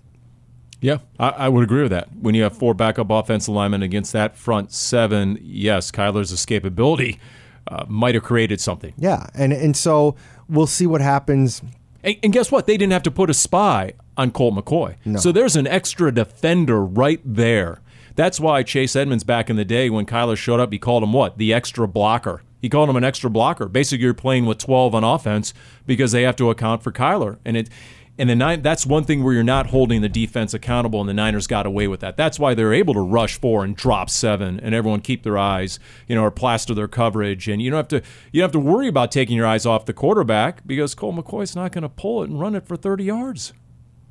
[0.84, 2.14] Yeah, I, I would agree with that.
[2.14, 7.18] When you have four backup offensive linemen against that front seven, yes, Kyler's escapability
[7.66, 8.92] uh, might have created something.
[8.98, 10.14] Yeah, and and so
[10.46, 11.62] we'll see what happens.
[12.02, 12.66] And, and guess what?
[12.66, 14.96] They didn't have to put a spy on Colt McCoy.
[15.18, 17.80] So there's an extra defender right there.
[18.14, 21.14] That's why Chase Edmonds back in the day when Kyler showed up, he called him
[21.14, 21.38] what?
[21.38, 22.42] The extra blocker.
[22.60, 23.68] He called him an extra blocker.
[23.68, 25.54] Basically, you're playing with 12 on offense
[25.86, 27.38] because they have to account for Kyler.
[27.44, 27.70] And it
[28.18, 31.14] and the nine that's one thing where you're not holding the defense accountable and the
[31.14, 32.16] Niners got away with that.
[32.16, 35.78] That's why they're able to rush four and drop seven and everyone keep their eyes,
[36.06, 38.60] you know, or plaster their coverage and you don't have to you don't have to
[38.60, 42.22] worry about taking your eyes off the quarterback because Colt McCoy's not going to pull
[42.22, 43.52] it and run it for 30 yards.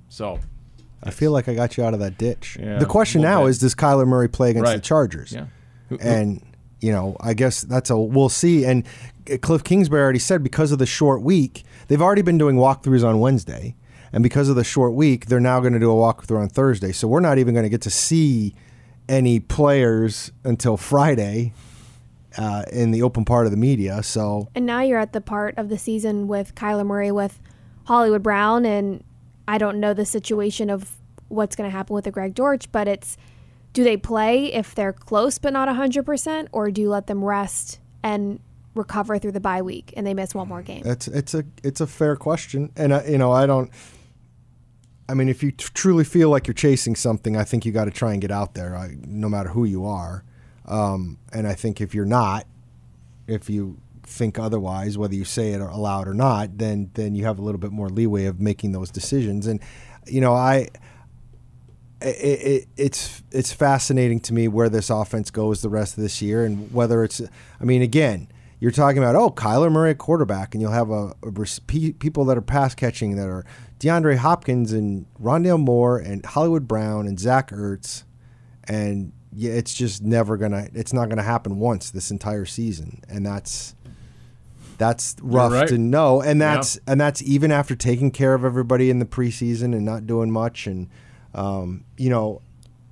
[0.10, 0.40] So,
[1.02, 2.58] I feel like I got you out of that ditch.
[2.60, 3.50] Yeah, the question now bit.
[3.52, 5.32] is, does Kyler Murray play against the Chargers?
[5.34, 5.46] yeah.
[5.90, 6.42] Who- who- And
[6.82, 8.66] you know, I guess that's a we'll see.
[8.66, 8.86] And
[9.42, 13.20] Cliff Kingsbury already said because of the short week, they've already been doing walkthroughs on
[13.22, 13.76] Wednesday,
[14.14, 16.92] and because of the short week, they're now going to do a walkthrough on Thursday.
[16.92, 18.54] So we're not even going to get to see
[19.10, 21.54] any players until Friday
[22.38, 24.04] uh, in the open part of the media.
[24.04, 27.40] So And now you're at the part of the season with Kyler Murray with
[27.86, 29.04] Hollywood Brown, and
[29.48, 30.92] I don't know the situation of
[31.28, 33.18] what's going to happen with the Greg Dortch, but it's
[33.74, 37.80] do they play if they're close but not 100%, or do you let them rest
[38.04, 38.40] and
[38.76, 40.84] recover through the bye week and they miss one more game?
[40.86, 43.72] It's it's a it's a fair question, and I, you know I don't.
[45.14, 47.86] I mean, if you t- truly feel like you're chasing something, I think you got
[47.86, 50.24] to try and get out there, I, no matter who you are.
[50.66, 52.48] Um, and I think if you're not,
[53.28, 57.38] if you think otherwise, whether you say it aloud or not, then then you have
[57.38, 59.46] a little bit more leeway of making those decisions.
[59.46, 59.60] And
[60.08, 60.70] you know, I
[62.02, 66.24] it, it, it's it's fascinating to me where this offense goes the rest of this
[66.24, 67.22] year, and whether it's.
[67.62, 71.32] I mean, again, you're talking about oh Kyler Murray quarterback, and you'll have a, a
[72.00, 73.46] people that are pass catching that are
[73.84, 78.04] DeAndre Hopkins and Rondale Moore and Hollywood Brown and Zach Ertz,
[78.64, 80.70] and yeah, it's just never gonna.
[80.74, 83.76] It's not gonna happen once this entire season, and that's
[84.78, 85.68] that's rough right.
[85.68, 86.56] to know, and Yeah.
[86.56, 90.32] that's and that's even after taking care of everybody in the preseason and not doing
[90.32, 90.88] much, and
[91.34, 92.42] um, you know,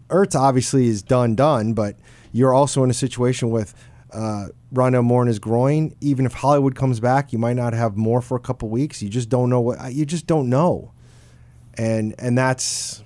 [0.09, 1.95] Ertz obviously is done done, but
[2.33, 3.73] you're also in a situation with
[4.11, 5.95] uh, Rondale Moore in his groin.
[6.01, 9.01] Even if Hollywood comes back, you might not have more for a couple weeks.
[9.01, 10.93] You just don't know what uh, you just don't know,
[11.77, 13.03] and and that's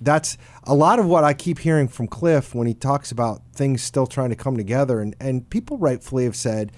[0.00, 3.82] that's a lot of what I keep hearing from Cliff when he talks about things
[3.82, 6.72] still trying to come together, and and people rightfully have said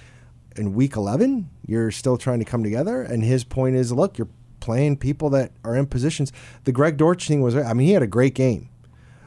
[0.59, 4.29] in week 11 you're still trying to come together and his point is look you're
[4.61, 6.33] playing people that are in positions
[6.65, 8.69] the greg dortch thing was i mean he had a great game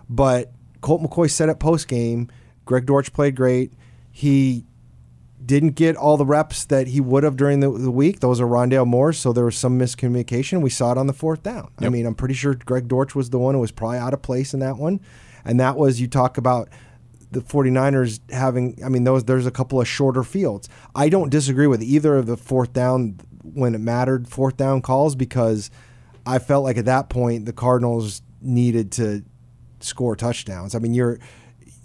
[0.09, 0.51] but
[0.81, 2.29] colt mccoy said it post game
[2.65, 3.71] greg dortch played great
[4.11, 4.65] he
[5.45, 8.19] didn't get all the reps that he would have during the, the week.
[8.19, 10.61] Those are rondale moore so there was some miscommunication.
[10.61, 11.71] We saw it on the fourth down.
[11.79, 14.21] I mean i'm pretty sure greg dortch was the one who was probably out of
[14.21, 14.99] place in that one.
[15.43, 16.69] And that was you talk about
[17.31, 20.69] the 49ers having I mean those there's a couple of shorter fields.
[20.95, 25.15] I don't disagree with either of the fourth down when it mattered fourth down calls
[25.15, 25.71] because
[26.25, 29.23] I felt like at that point the Cardinals needed to
[29.79, 30.75] score touchdowns.
[30.75, 31.19] I mean you're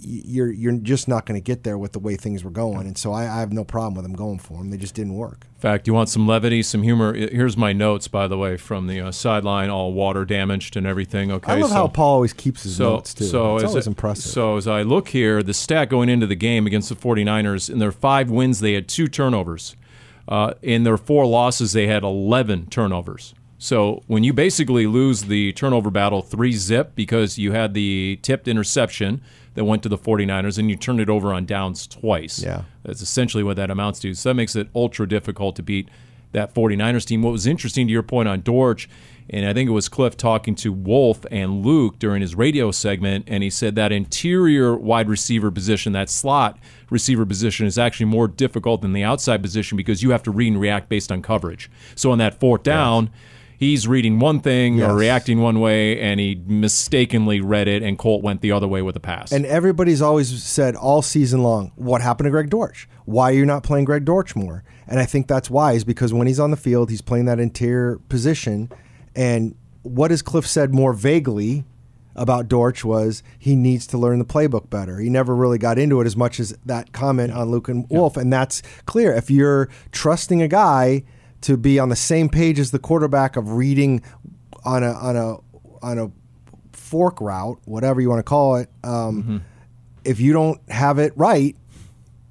[0.07, 2.97] you're you're just not going to get there with the way things were going, and
[2.97, 4.71] so I, I have no problem with them going for them.
[4.71, 5.47] They just didn't work.
[5.57, 7.13] In fact, you want some levity, some humor.
[7.15, 11.33] Here's my notes, by the way, from the uh, sideline, all water damaged and everything.
[11.33, 13.25] Okay, I love so, how Paul always keeps his so, notes too.
[13.25, 14.31] So it's as always I- impressive.
[14.33, 17.79] So as I look here, the stat going into the game against the 49ers, in
[17.79, 19.75] their five wins, they had two turnovers.
[20.29, 23.35] Uh, in their four losses, they had 11 turnovers.
[23.59, 28.49] So when you basically lose the turnover battle three zip because you had the tipped
[28.49, 29.23] interception
[29.57, 32.41] that went to the 49ers and you turned it over on downs twice.
[32.43, 32.63] Yeah.
[32.85, 34.15] That's essentially what that amounts to.
[34.15, 35.89] So that makes it ultra difficult to beat
[36.33, 37.23] that 49ers team.
[37.23, 38.89] What was interesting to your point on Dortch,
[39.31, 43.25] and I think it was Cliff talking to Wolf and Luke during his radio segment,
[43.27, 46.59] and he said that interior wide receiver position, that slot
[46.91, 50.53] receiver position, is actually more difficult than the outside position because you have to read
[50.53, 51.71] and react based on coverage.
[51.95, 53.11] So on that fourth down,
[53.59, 54.91] he's reading one thing Yes.
[54.91, 58.83] or reacting one way, and he mistakenly read it, and Colt went the other way
[58.83, 59.33] with the pass.
[59.33, 62.89] And everybody's always said all season long, what happened to Greg Dortch?
[63.05, 64.65] Why are you not playing Greg Dortch more?
[64.87, 67.99] And I think that's wise because when he's on the field, he's playing that interior
[68.09, 68.71] position.
[69.15, 71.65] And what has Cliff said more vaguely
[72.15, 74.99] about Dortch was he needs to learn the playbook better.
[74.99, 78.17] He never really got into it as much as that comment on Luke and Wolf,
[78.17, 79.13] and that's clear.
[79.13, 81.05] If you're trusting a guy
[81.43, 84.03] to be on the same page as the quarterback of reading
[84.65, 85.37] on a on a
[85.83, 86.11] on a
[86.73, 89.37] fork route, whatever you want to call it, um, Mm-hmm.
[90.05, 91.57] if you don't have it right,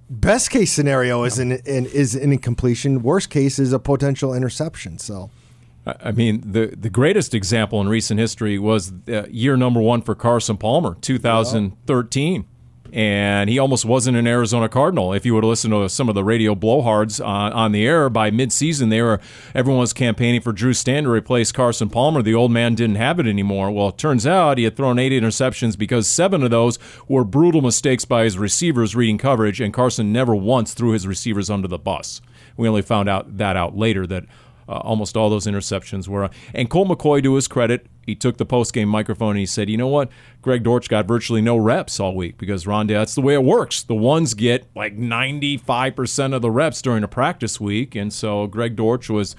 [0.09, 3.01] best case scenario is an, an is an incompletion.
[3.01, 4.97] Worst case is a potential interception.
[4.97, 5.29] So.
[5.87, 10.15] I mean, the the greatest example in recent history was uh, year number one for
[10.15, 12.45] Carson Palmer, 2013.
[12.93, 15.11] And he almost wasn't an Arizona Cardinal.
[15.11, 18.09] If you would have listened to some of the radio blowhards on, on the air
[18.09, 19.19] by midseason, they were
[19.53, 22.21] everyone was campaigning for Drew Stanton to replace Carson Palmer.
[22.21, 23.71] The old man didn't have it anymore.
[23.71, 27.61] Well, it turns out he had thrown eight interceptions because seven of those were brutal
[27.61, 31.77] mistakes by his receivers reading coverage, and Carson never once threw his receivers under the
[31.77, 32.21] bus.
[32.57, 34.25] We only found out that out later that
[34.67, 36.29] uh, almost all those interceptions were.
[36.53, 39.77] And Colt McCoy, to his credit, he took the post-game microphone and he said, "You
[39.77, 40.09] know what?
[40.41, 42.89] Greg Dortch got virtually no reps all week because Rondale.
[42.89, 43.83] That's the way it works.
[43.83, 48.75] The ones get like 95% of the reps during a practice week, and so Greg
[48.75, 49.35] Dortch was."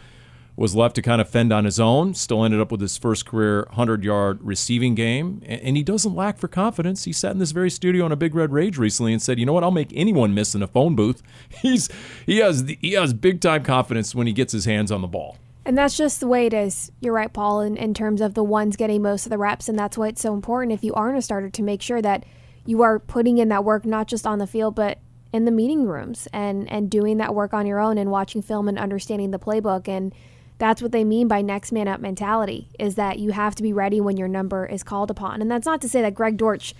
[0.57, 2.15] Was left to kind of fend on his own.
[2.15, 5.43] Still ended up with his first career 100 yard receiving game.
[5.45, 7.05] And, he doesn't lack for confidence.
[7.05, 9.45] He sat in this very studio on a Big Red Rage recently and said, "You
[9.45, 9.63] know what?
[9.63, 11.91] I'll make anyone miss in a phone booth." He's
[12.25, 15.37] he has he has big time confidence when he gets his hands on the ball.
[15.67, 16.93] And that's just the way it is.
[17.01, 19.69] You're right, Paul, in, in terms of the ones getting most of the reps.
[19.69, 22.25] And that's why it's so important if you aren't a starter to make sure that
[22.65, 24.99] you are putting in that work, not just on the field, but
[25.33, 28.69] in the meeting rooms and, and doing that work on your own and watching film
[28.69, 29.89] and understanding the playbook.
[29.89, 30.15] And
[30.59, 33.73] that's what they mean by next man up mentality is that you have to be
[33.73, 35.43] ready when your number is called upon.
[35.43, 36.75] And that's not to say that Greg Dortch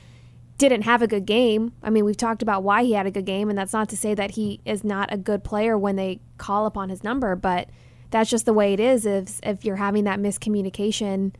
[0.59, 1.73] didn't have a good game.
[1.83, 3.97] I mean, we've talked about why he had a good game, and that's not to
[3.97, 7.69] say that he is not a good player when they call upon his number, but
[8.11, 9.05] that's just the way it is.
[9.05, 11.33] If if you're having that miscommunication,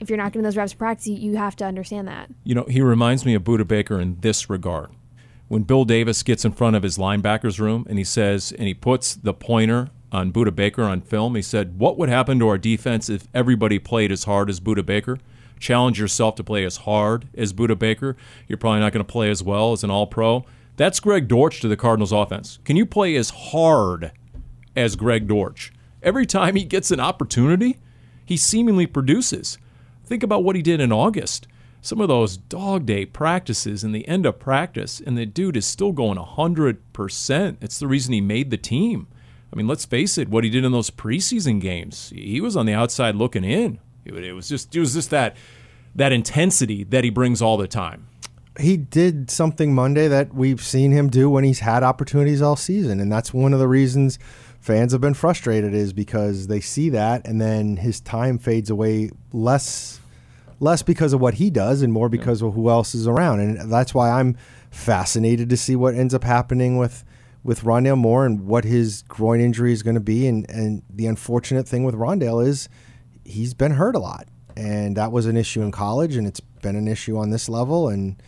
[0.00, 2.30] if you're not getting those reps in practice, you, you have to understand that.
[2.42, 4.90] You know, he reminds me of Budda Baker in this regard.
[5.46, 8.74] When Bill Davis gets in front of his linebackers room and he says, and he
[8.74, 12.58] puts the pointer on Budda Baker on film, he said, What would happen to our
[12.58, 15.18] defense if everybody played as hard as Budda Baker?
[15.58, 18.16] Challenge yourself to play as hard as Budda Baker.
[18.46, 20.44] You're probably not going to play as well as an all pro.
[20.76, 22.58] That's Greg Dortch to the Cardinals offense.
[22.64, 24.12] Can you play as hard
[24.74, 25.72] as Greg Dortch?
[26.02, 27.78] Every time he gets an opportunity,
[28.24, 29.58] he seemingly produces.
[30.04, 31.46] Think about what he did in August.
[31.80, 35.66] Some of those dog day practices and the end of practice, and the dude is
[35.66, 37.56] still going 100%.
[37.60, 39.06] It's the reason he made the team.
[39.54, 42.66] I mean, let's face it, what he did in those preseason games, he was on
[42.66, 43.78] the outside looking in.
[44.04, 45.36] It was just it was just that
[45.94, 48.08] that intensity that he brings all the time.
[48.58, 53.00] he did something Monday that we've seen him do when he's had opportunities all season,
[53.00, 54.18] and that's one of the reasons
[54.60, 59.10] fans have been frustrated is because they see that, and then his time fades away
[59.32, 60.00] less,
[60.60, 63.70] less because of what he does and more because of who else is around, and
[63.70, 64.36] that's why I'm
[64.70, 67.04] fascinated to see what ends up happening with
[67.44, 71.06] with Rondale Moore and what his groin injury is going to be, and and the
[71.06, 72.68] unfortunate thing with Rondale is
[73.24, 74.26] he's been hurt a lot,
[74.56, 77.88] and that was an issue in college, and it's been an issue on this level,
[77.88, 78.20] and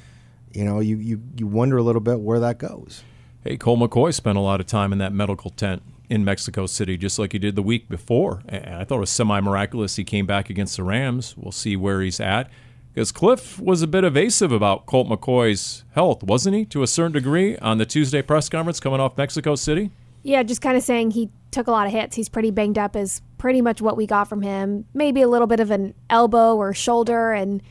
[0.56, 3.02] you know, you, you, you wonder a little bit where that goes.
[3.44, 6.96] Hey, Colt McCoy spent a lot of time in that medical tent in Mexico City,
[6.96, 8.42] just like he did the week before.
[8.48, 11.36] And I thought it was semi miraculous he came back against the Rams.
[11.36, 12.50] We'll see where he's at.
[12.96, 17.12] Because Cliff was a bit evasive about Colt McCoy's health, wasn't he, to a certain
[17.12, 19.90] degree, on the Tuesday press conference coming off Mexico City?
[20.22, 22.16] Yeah, just kind of saying he took a lot of hits.
[22.16, 24.86] He's pretty banged up, is pretty much what we got from him.
[24.94, 27.34] Maybe a little bit of an elbow or shoulder.
[27.34, 27.62] And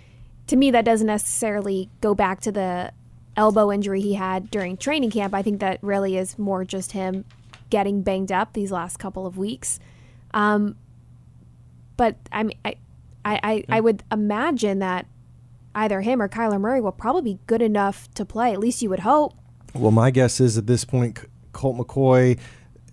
[0.45, 2.91] to me, that doesn't necessarily go back to the
[3.35, 5.33] elbow injury he had during training camp.
[5.33, 7.25] I think that really is more just him
[7.71, 9.79] getting banged up these last couple of weeks.
[10.35, 10.75] Um,
[11.97, 12.75] but I mean, I,
[13.25, 15.07] I, I, I would imagine that
[15.75, 18.53] either him or Kyler Murray will probably be good enough to play.
[18.53, 19.35] At least you would hope.
[19.73, 21.19] Well, my guess is at this point,
[21.51, 22.39] Colt McCoy,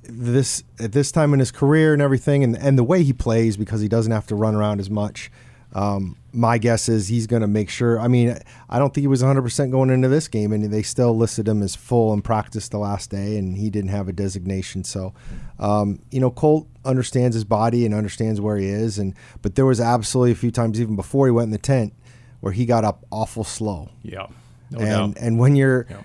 [0.02, 3.56] this at this time in his career and everything, and, and the way he plays
[3.56, 5.30] because he doesn't have to run around as much.
[5.74, 7.98] Um, my guess is he's going to make sure.
[7.98, 8.36] I mean,
[8.68, 11.62] I don't think he was 100% going into this game, and they still listed him
[11.62, 14.84] as full in practice the last day, and he didn't have a designation.
[14.84, 15.14] So,
[15.58, 19.66] um, you know, Colt understands his body and understands where he is, and but there
[19.66, 21.94] was absolutely a few times even before he went in the tent
[22.42, 23.88] where he got up awful slow.
[24.02, 24.26] Yeah.
[24.70, 25.22] No and doubt.
[25.24, 26.02] and when you're Yeah.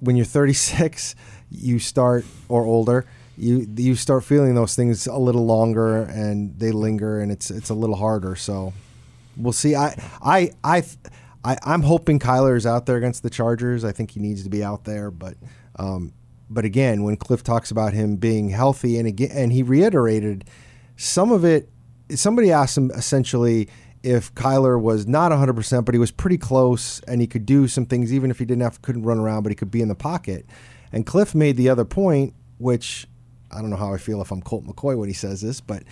[0.00, 1.14] when you're 36,
[1.50, 3.06] you start or older,
[3.38, 7.70] you you start feeling those things a little longer and they linger and it's it's
[7.70, 8.36] a little harder.
[8.36, 8.72] So
[9.36, 9.74] we'll see.
[9.74, 10.84] I I I.
[11.44, 13.84] I, I'm hoping Kyler is out there against the Chargers.
[13.84, 15.34] I think he needs to be out there, but
[15.78, 16.12] um,
[16.50, 20.44] but again, when Cliff talks about him being healthy, and again, and he reiterated
[20.96, 21.68] some of it.
[22.10, 23.68] Somebody asked him essentially,
[24.06, 27.84] if Kyler was not 100%, but he was pretty close and he could do some
[27.86, 29.94] things, even if he didn't have couldn't run around, but he could be in the
[29.96, 30.46] pocket.
[30.92, 33.06] And Cliff made the other point, which
[33.50, 35.82] I don't know how I feel if I'm Colt McCoy when he says this, but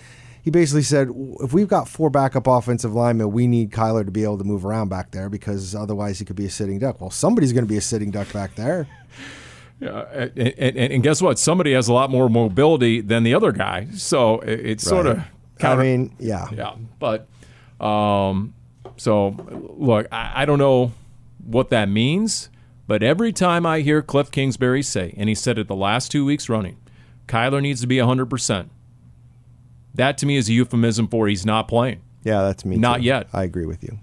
[0.41, 1.09] he basically said
[1.41, 4.65] if we've got four backup offensive linemen, we need Kyler to be able to move
[4.65, 7.01] around back there because otherwise he could be a sitting duck.
[7.01, 8.87] Well, somebody's going to be a sitting duck back there.
[9.77, 11.37] Yeah, and, and, and guess what?
[11.37, 15.21] Somebody has a lot more mobility than the other guy, so it- it's sort of.
[15.61, 16.47] I mean, yeah.
[16.53, 17.27] Yeah, but
[17.79, 18.53] um,
[18.97, 19.35] so
[19.77, 20.91] look, I, I don't know
[21.43, 22.49] what that means,
[22.87, 26.25] but every time I hear Cliff Kingsbury say, and he said it the last two
[26.25, 26.77] weeks running,
[27.27, 28.71] Kyler needs to be hundred percent.
[29.93, 32.01] That to me is a euphemism for he's not playing.
[32.23, 32.75] Yeah, that's me.
[32.77, 33.03] Not too.
[33.03, 33.27] yet.
[33.33, 33.99] I agree with you.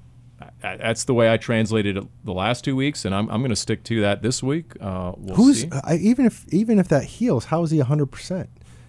[0.61, 3.51] That- That's the way I translated it the last two weeks, and I'm, I'm going
[3.51, 4.73] to stick to that this week.
[4.81, 5.71] Uh, we'll Who's see.
[5.85, 8.47] I, even if even if that heals, how is he 100%?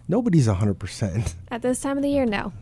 [0.07, 1.33] Nobody's 100%.
[1.49, 2.53] At this time of the year, no.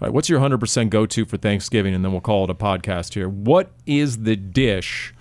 [0.00, 1.94] All right, what's your 100% go to for Thanksgiving?
[1.94, 3.28] And then we'll call it a podcast here.
[3.28, 5.12] What is the dish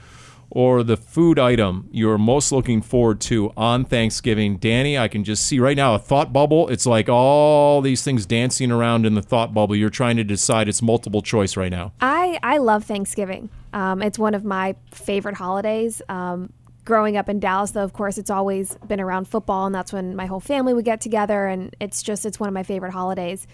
[0.50, 4.56] or the food item you're most looking forward to on Thanksgiving?
[4.56, 6.70] Danny, I can just see right now a thought bubble.
[6.70, 9.76] It's like all these things dancing around in the thought bubble.
[9.76, 10.70] You're trying to decide.
[10.70, 11.92] It's multiple choice right now.
[12.00, 13.50] I, I love Thanksgiving.
[13.74, 16.02] Um, it's one of my favorite holidays.
[16.08, 16.54] Um,
[16.86, 20.16] growing up in Dallas, though, of course, it's always been around football, and that's when
[20.16, 23.46] my whole family would get together, and it's just it's one of my favorite holidays.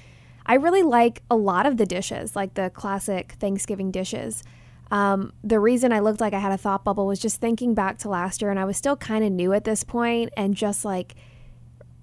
[0.45, 4.43] I really like a lot of the dishes, like the classic Thanksgiving dishes.
[4.91, 7.97] Um, the reason I looked like I had a thought bubble was just thinking back
[7.99, 10.85] to last year, and I was still kind of new at this point, and just
[10.85, 11.15] like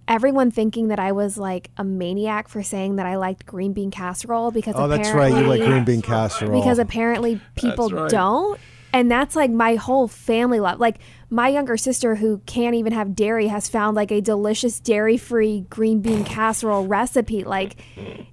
[0.09, 3.91] everyone thinking that I was like a maniac for saying that I liked green bean
[3.91, 5.29] casserole because Oh, that's right.
[5.29, 6.61] You like apparently- green bean casserole.
[6.61, 8.11] because apparently people right.
[8.11, 8.59] don't
[8.93, 10.99] and that's like my whole family love like
[11.33, 16.01] my younger sister who can't even have dairy has found like a delicious dairy-free green
[16.01, 17.83] bean casserole recipe like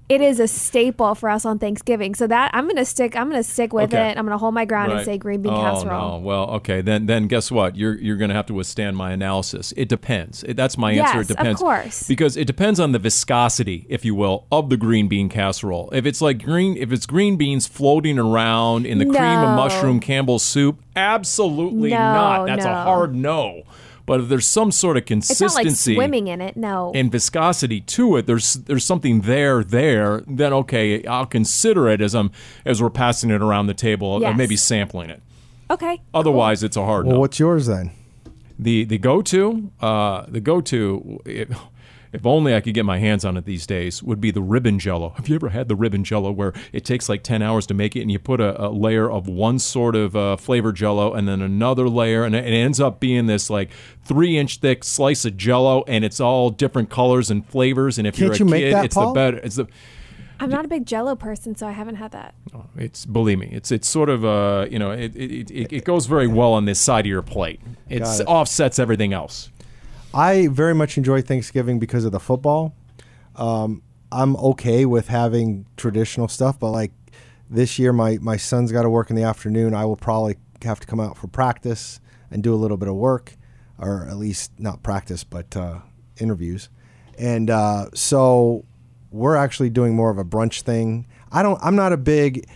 [0.10, 3.42] it is a staple for us on thanksgiving so that i'm gonna stick i'm gonna
[3.42, 4.10] stick with Okay.
[4.10, 6.26] it i'm gonna hold my ground and say green bean oh, casserole No.
[6.26, 6.82] Well, okay.
[6.82, 7.76] Then then guess what?
[7.76, 9.74] You're you're going to have to withstand my analysis.
[9.78, 10.44] It depends.
[10.44, 11.18] It, that's my answer.
[11.20, 11.62] Yes, It of depends.
[11.62, 12.08] course.
[12.08, 15.90] Because it depends on the viscosity, if you will, of the green bean casserole.
[15.94, 20.00] If it's like green if it's green beans floating around in the cream of mushroom
[20.00, 22.46] Campbell's soup, absolutely No, not.
[22.48, 23.64] That's a hard no.
[24.06, 27.12] But if there's some sort of it's not like consistency swimming in it no and
[27.12, 32.32] viscosity to it there's there's something there there then okay i'll consider it as i'm
[32.66, 34.36] as we're passing it around the table or Yes.
[34.36, 35.22] maybe sampling it
[35.70, 37.92] okay otherwise it's a hard well, no what's yours then?
[38.58, 41.48] the the go-to uh the go-to if,
[42.12, 44.80] if only I could get my hands on it these days, would be the ribbon
[44.80, 45.10] jello.
[45.16, 47.96] Have you ever had the ribbon jello where it takes like 10 hours to make
[47.96, 51.28] it and you put a, a layer of one sort of uh, flavor jello and
[51.28, 53.70] then another layer and it, it ends up being this like
[54.04, 57.98] three inch thick slice of jello and it's all different colors and flavors.
[57.98, 59.14] And if Can't you're a you make kid, that, it's Paul?
[59.14, 59.38] the better.
[59.38, 59.68] It's the,
[60.42, 62.34] i'm not a big jello person so i haven't had that
[62.78, 66.06] it's believe me, it's it's sort of uh you know it it, it, it goes
[66.06, 67.60] very well on this side of your plate.
[67.90, 68.24] It Got it.
[68.26, 69.50] offsets everything else.
[70.14, 72.74] I very much enjoy Thanksgiving because of the football.
[73.36, 76.92] Um, I'm okay with having traditional stuff, but like
[77.50, 79.74] this year, my my son's got to work in the afternoon.
[79.74, 82.00] I will probably have to come out for practice
[82.32, 83.36] and do a little bit of work,
[83.78, 85.80] or at least not practice, but uh,
[86.20, 86.70] interviews.
[87.18, 88.66] And uh, so
[89.12, 91.06] we're actually doing more of a brunch thing.
[91.32, 91.60] I don't.
[91.62, 92.48] I'm not a big.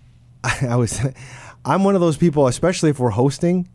[0.44, 1.00] I was.
[1.64, 3.68] I'm one of those people, especially if we're hosting.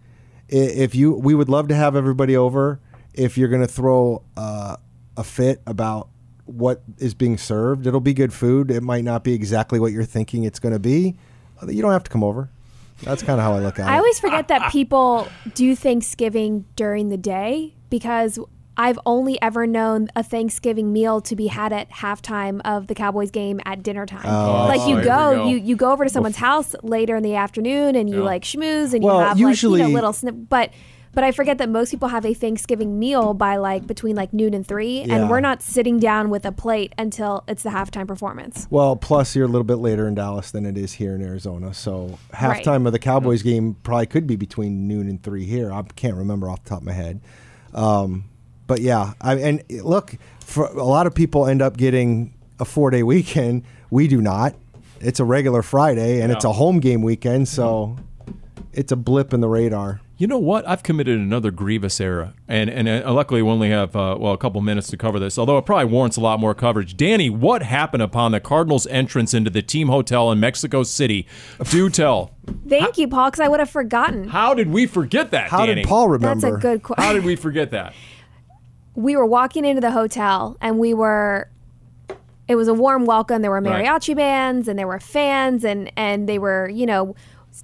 [0.48, 2.80] If you, we would love to have everybody over.
[3.14, 4.78] If you're going to throw uh,
[5.18, 6.10] a fit about
[6.46, 8.72] what is being served, it'll be good food.
[8.72, 11.16] It might not be exactly what you're thinking it's going to be.
[11.68, 12.50] You don't have to come over.
[13.04, 13.92] That's kind of how I look at it.
[13.92, 18.38] I always forget that people do Thanksgiving during the day because
[18.78, 23.30] I've only ever known a Thanksgiving meal to be had at halftime of the Cowboys
[23.32, 24.24] game at dinner time.
[24.24, 25.48] like Oh, you here go, go.
[25.48, 28.24] you you go over to someone's house later in the afternoon and you Yeah.
[28.24, 30.72] like schmooze and Well, you have usually- like you know little snip but
[31.14, 34.54] but I forget that most people have a Thanksgiving meal by like between like noon
[34.54, 35.16] and three, Yeah.
[35.16, 38.68] and we're not sitting down with a plate until it's the halftime performance.
[38.70, 41.74] Well, plus you're a little bit later in Dallas than it is here in Arizona.
[41.74, 42.64] So Right.
[42.64, 45.72] halftime of the Cowboys game probably could be between noon and three here.
[45.72, 47.20] I can't remember off the top of my head.
[47.74, 48.26] Um,
[48.68, 52.90] but yeah, I and look, for a lot of people end up getting a four
[52.90, 53.64] day weekend.
[53.90, 54.56] We do not.
[55.02, 57.98] It's a regular Friday and it's a home game weekend, so
[58.72, 60.00] it's a blip in the radar.
[60.22, 60.70] You know what?
[60.70, 64.38] I've committed another grievous error, and and uh, luckily we only have uh, well a
[64.38, 65.40] couple minutes to cover this.
[65.40, 66.96] Although it probably warrants a lot more coverage.
[66.96, 71.26] Danny, what happened upon the Cardinals' entrance into the team hotel in Mexico City?
[71.72, 72.36] Do tell.
[72.70, 74.28] Thank you, Paul, because I would have forgotten.
[74.28, 75.50] How did we forget that?
[75.50, 75.82] How Danny?
[75.82, 76.40] did Paul remember?
[76.52, 77.04] That's a good question.
[77.04, 77.96] How did we forget that?
[78.94, 81.50] we were walking into the hotel and we were
[82.48, 83.42] it was a warm welcome.
[83.42, 83.86] There were Right.
[83.86, 87.16] mariachi bands and there were fans and and they were you know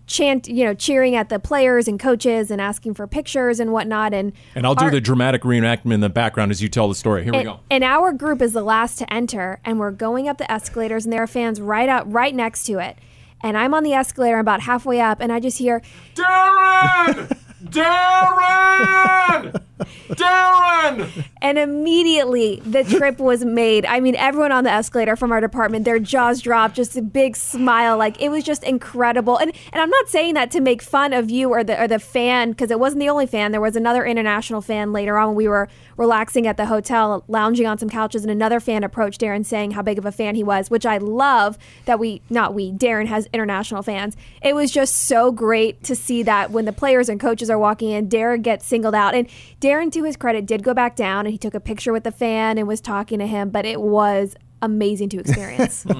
[0.06, 4.14] chant you know cheering at the players and coaches and asking for pictures and whatnot.
[4.14, 6.96] And And I'll do our- the dramatic reenactment in the background as you tell the
[6.96, 7.24] story.
[7.24, 7.60] Here we go.
[7.70, 11.12] and our group is the last to enter, and we're going up the escalators, and
[11.14, 12.98] there are fans right out, right next to it.
[13.44, 15.82] And I'm on the escalator, about halfway up, and I just hear,
[16.16, 17.38] Darren!
[17.66, 19.62] Darren!
[19.80, 21.26] Darren!
[21.42, 23.86] and immediately the trip was made.
[23.86, 27.36] I mean, everyone on the escalator from our department, their jaws dropped, just a big
[27.36, 27.98] smile.
[27.98, 29.38] Like it was just incredible.
[29.38, 32.00] And and I'm not saying that to make fun of you or the or the
[32.00, 33.52] fan because it wasn't the only fan.
[33.52, 37.66] There was another international fan later on when we were relaxing at the hotel, lounging
[37.66, 40.44] on some couches, and another fan approached Darren saying how big of a fan he
[40.44, 44.16] was, which I love that we not we Darren has international fans.
[44.42, 47.92] It was just so great to see that when the players and coaches are walking
[47.92, 49.14] in, Darren gets singled out.
[49.16, 49.28] And
[49.60, 52.12] Darren, to his credit, did go back down and he took a picture with the
[52.12, 55.86] fan and was talking to him, but it was amazing to experience.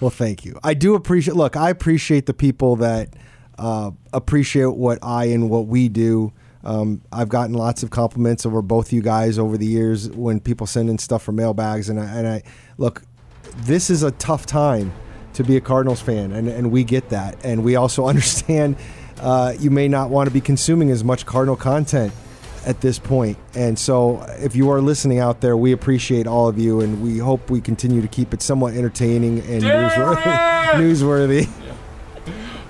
[0.00, 0.58] Well, thank you.
[0.64, 1.36] I do appreciate.
[1.36, 3.14] Look, I appreciate the people that
[3.56, 6.32] uh, appreciate what I and what we do.
[6.64, 10.66] Um, I've gotten lots of compliments over both you guys over the years when people
[10.66, 12.42] send in stuff for mailbags, and I, and I
[12.78, 13.02] look.
[13.58, 14.92] This is a tough time
[15.34, 18.74] to be a Cardinals fan, and, and we get that, and we also understand
[19.20, 22.12] uh, you may not want to be consuming as much Cardinal content
[22.66, 23.38] at this point.
[23.54, 27.18] And so, if you are listening out there, we appreciate all of you, and we
[27.18, 30.22] hope we continue to keep it somewhat entertaining and newsworthy.
[30.72, 31.48] newsworthy.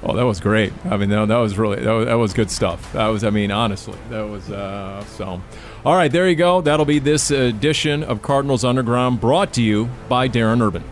[0.02, 0.72] Oh, that was great.
[0.84, 2.92] I mean, that, that was really that was, that was good stuff.
[2.92, 5.42] That was, I mean, honestly, that was uh, so.
[5.84, 6.60] All right, there you go.
[6.60, 10.84] That'll be this edition of Cardinals Underground, brought to you by Darren Urban.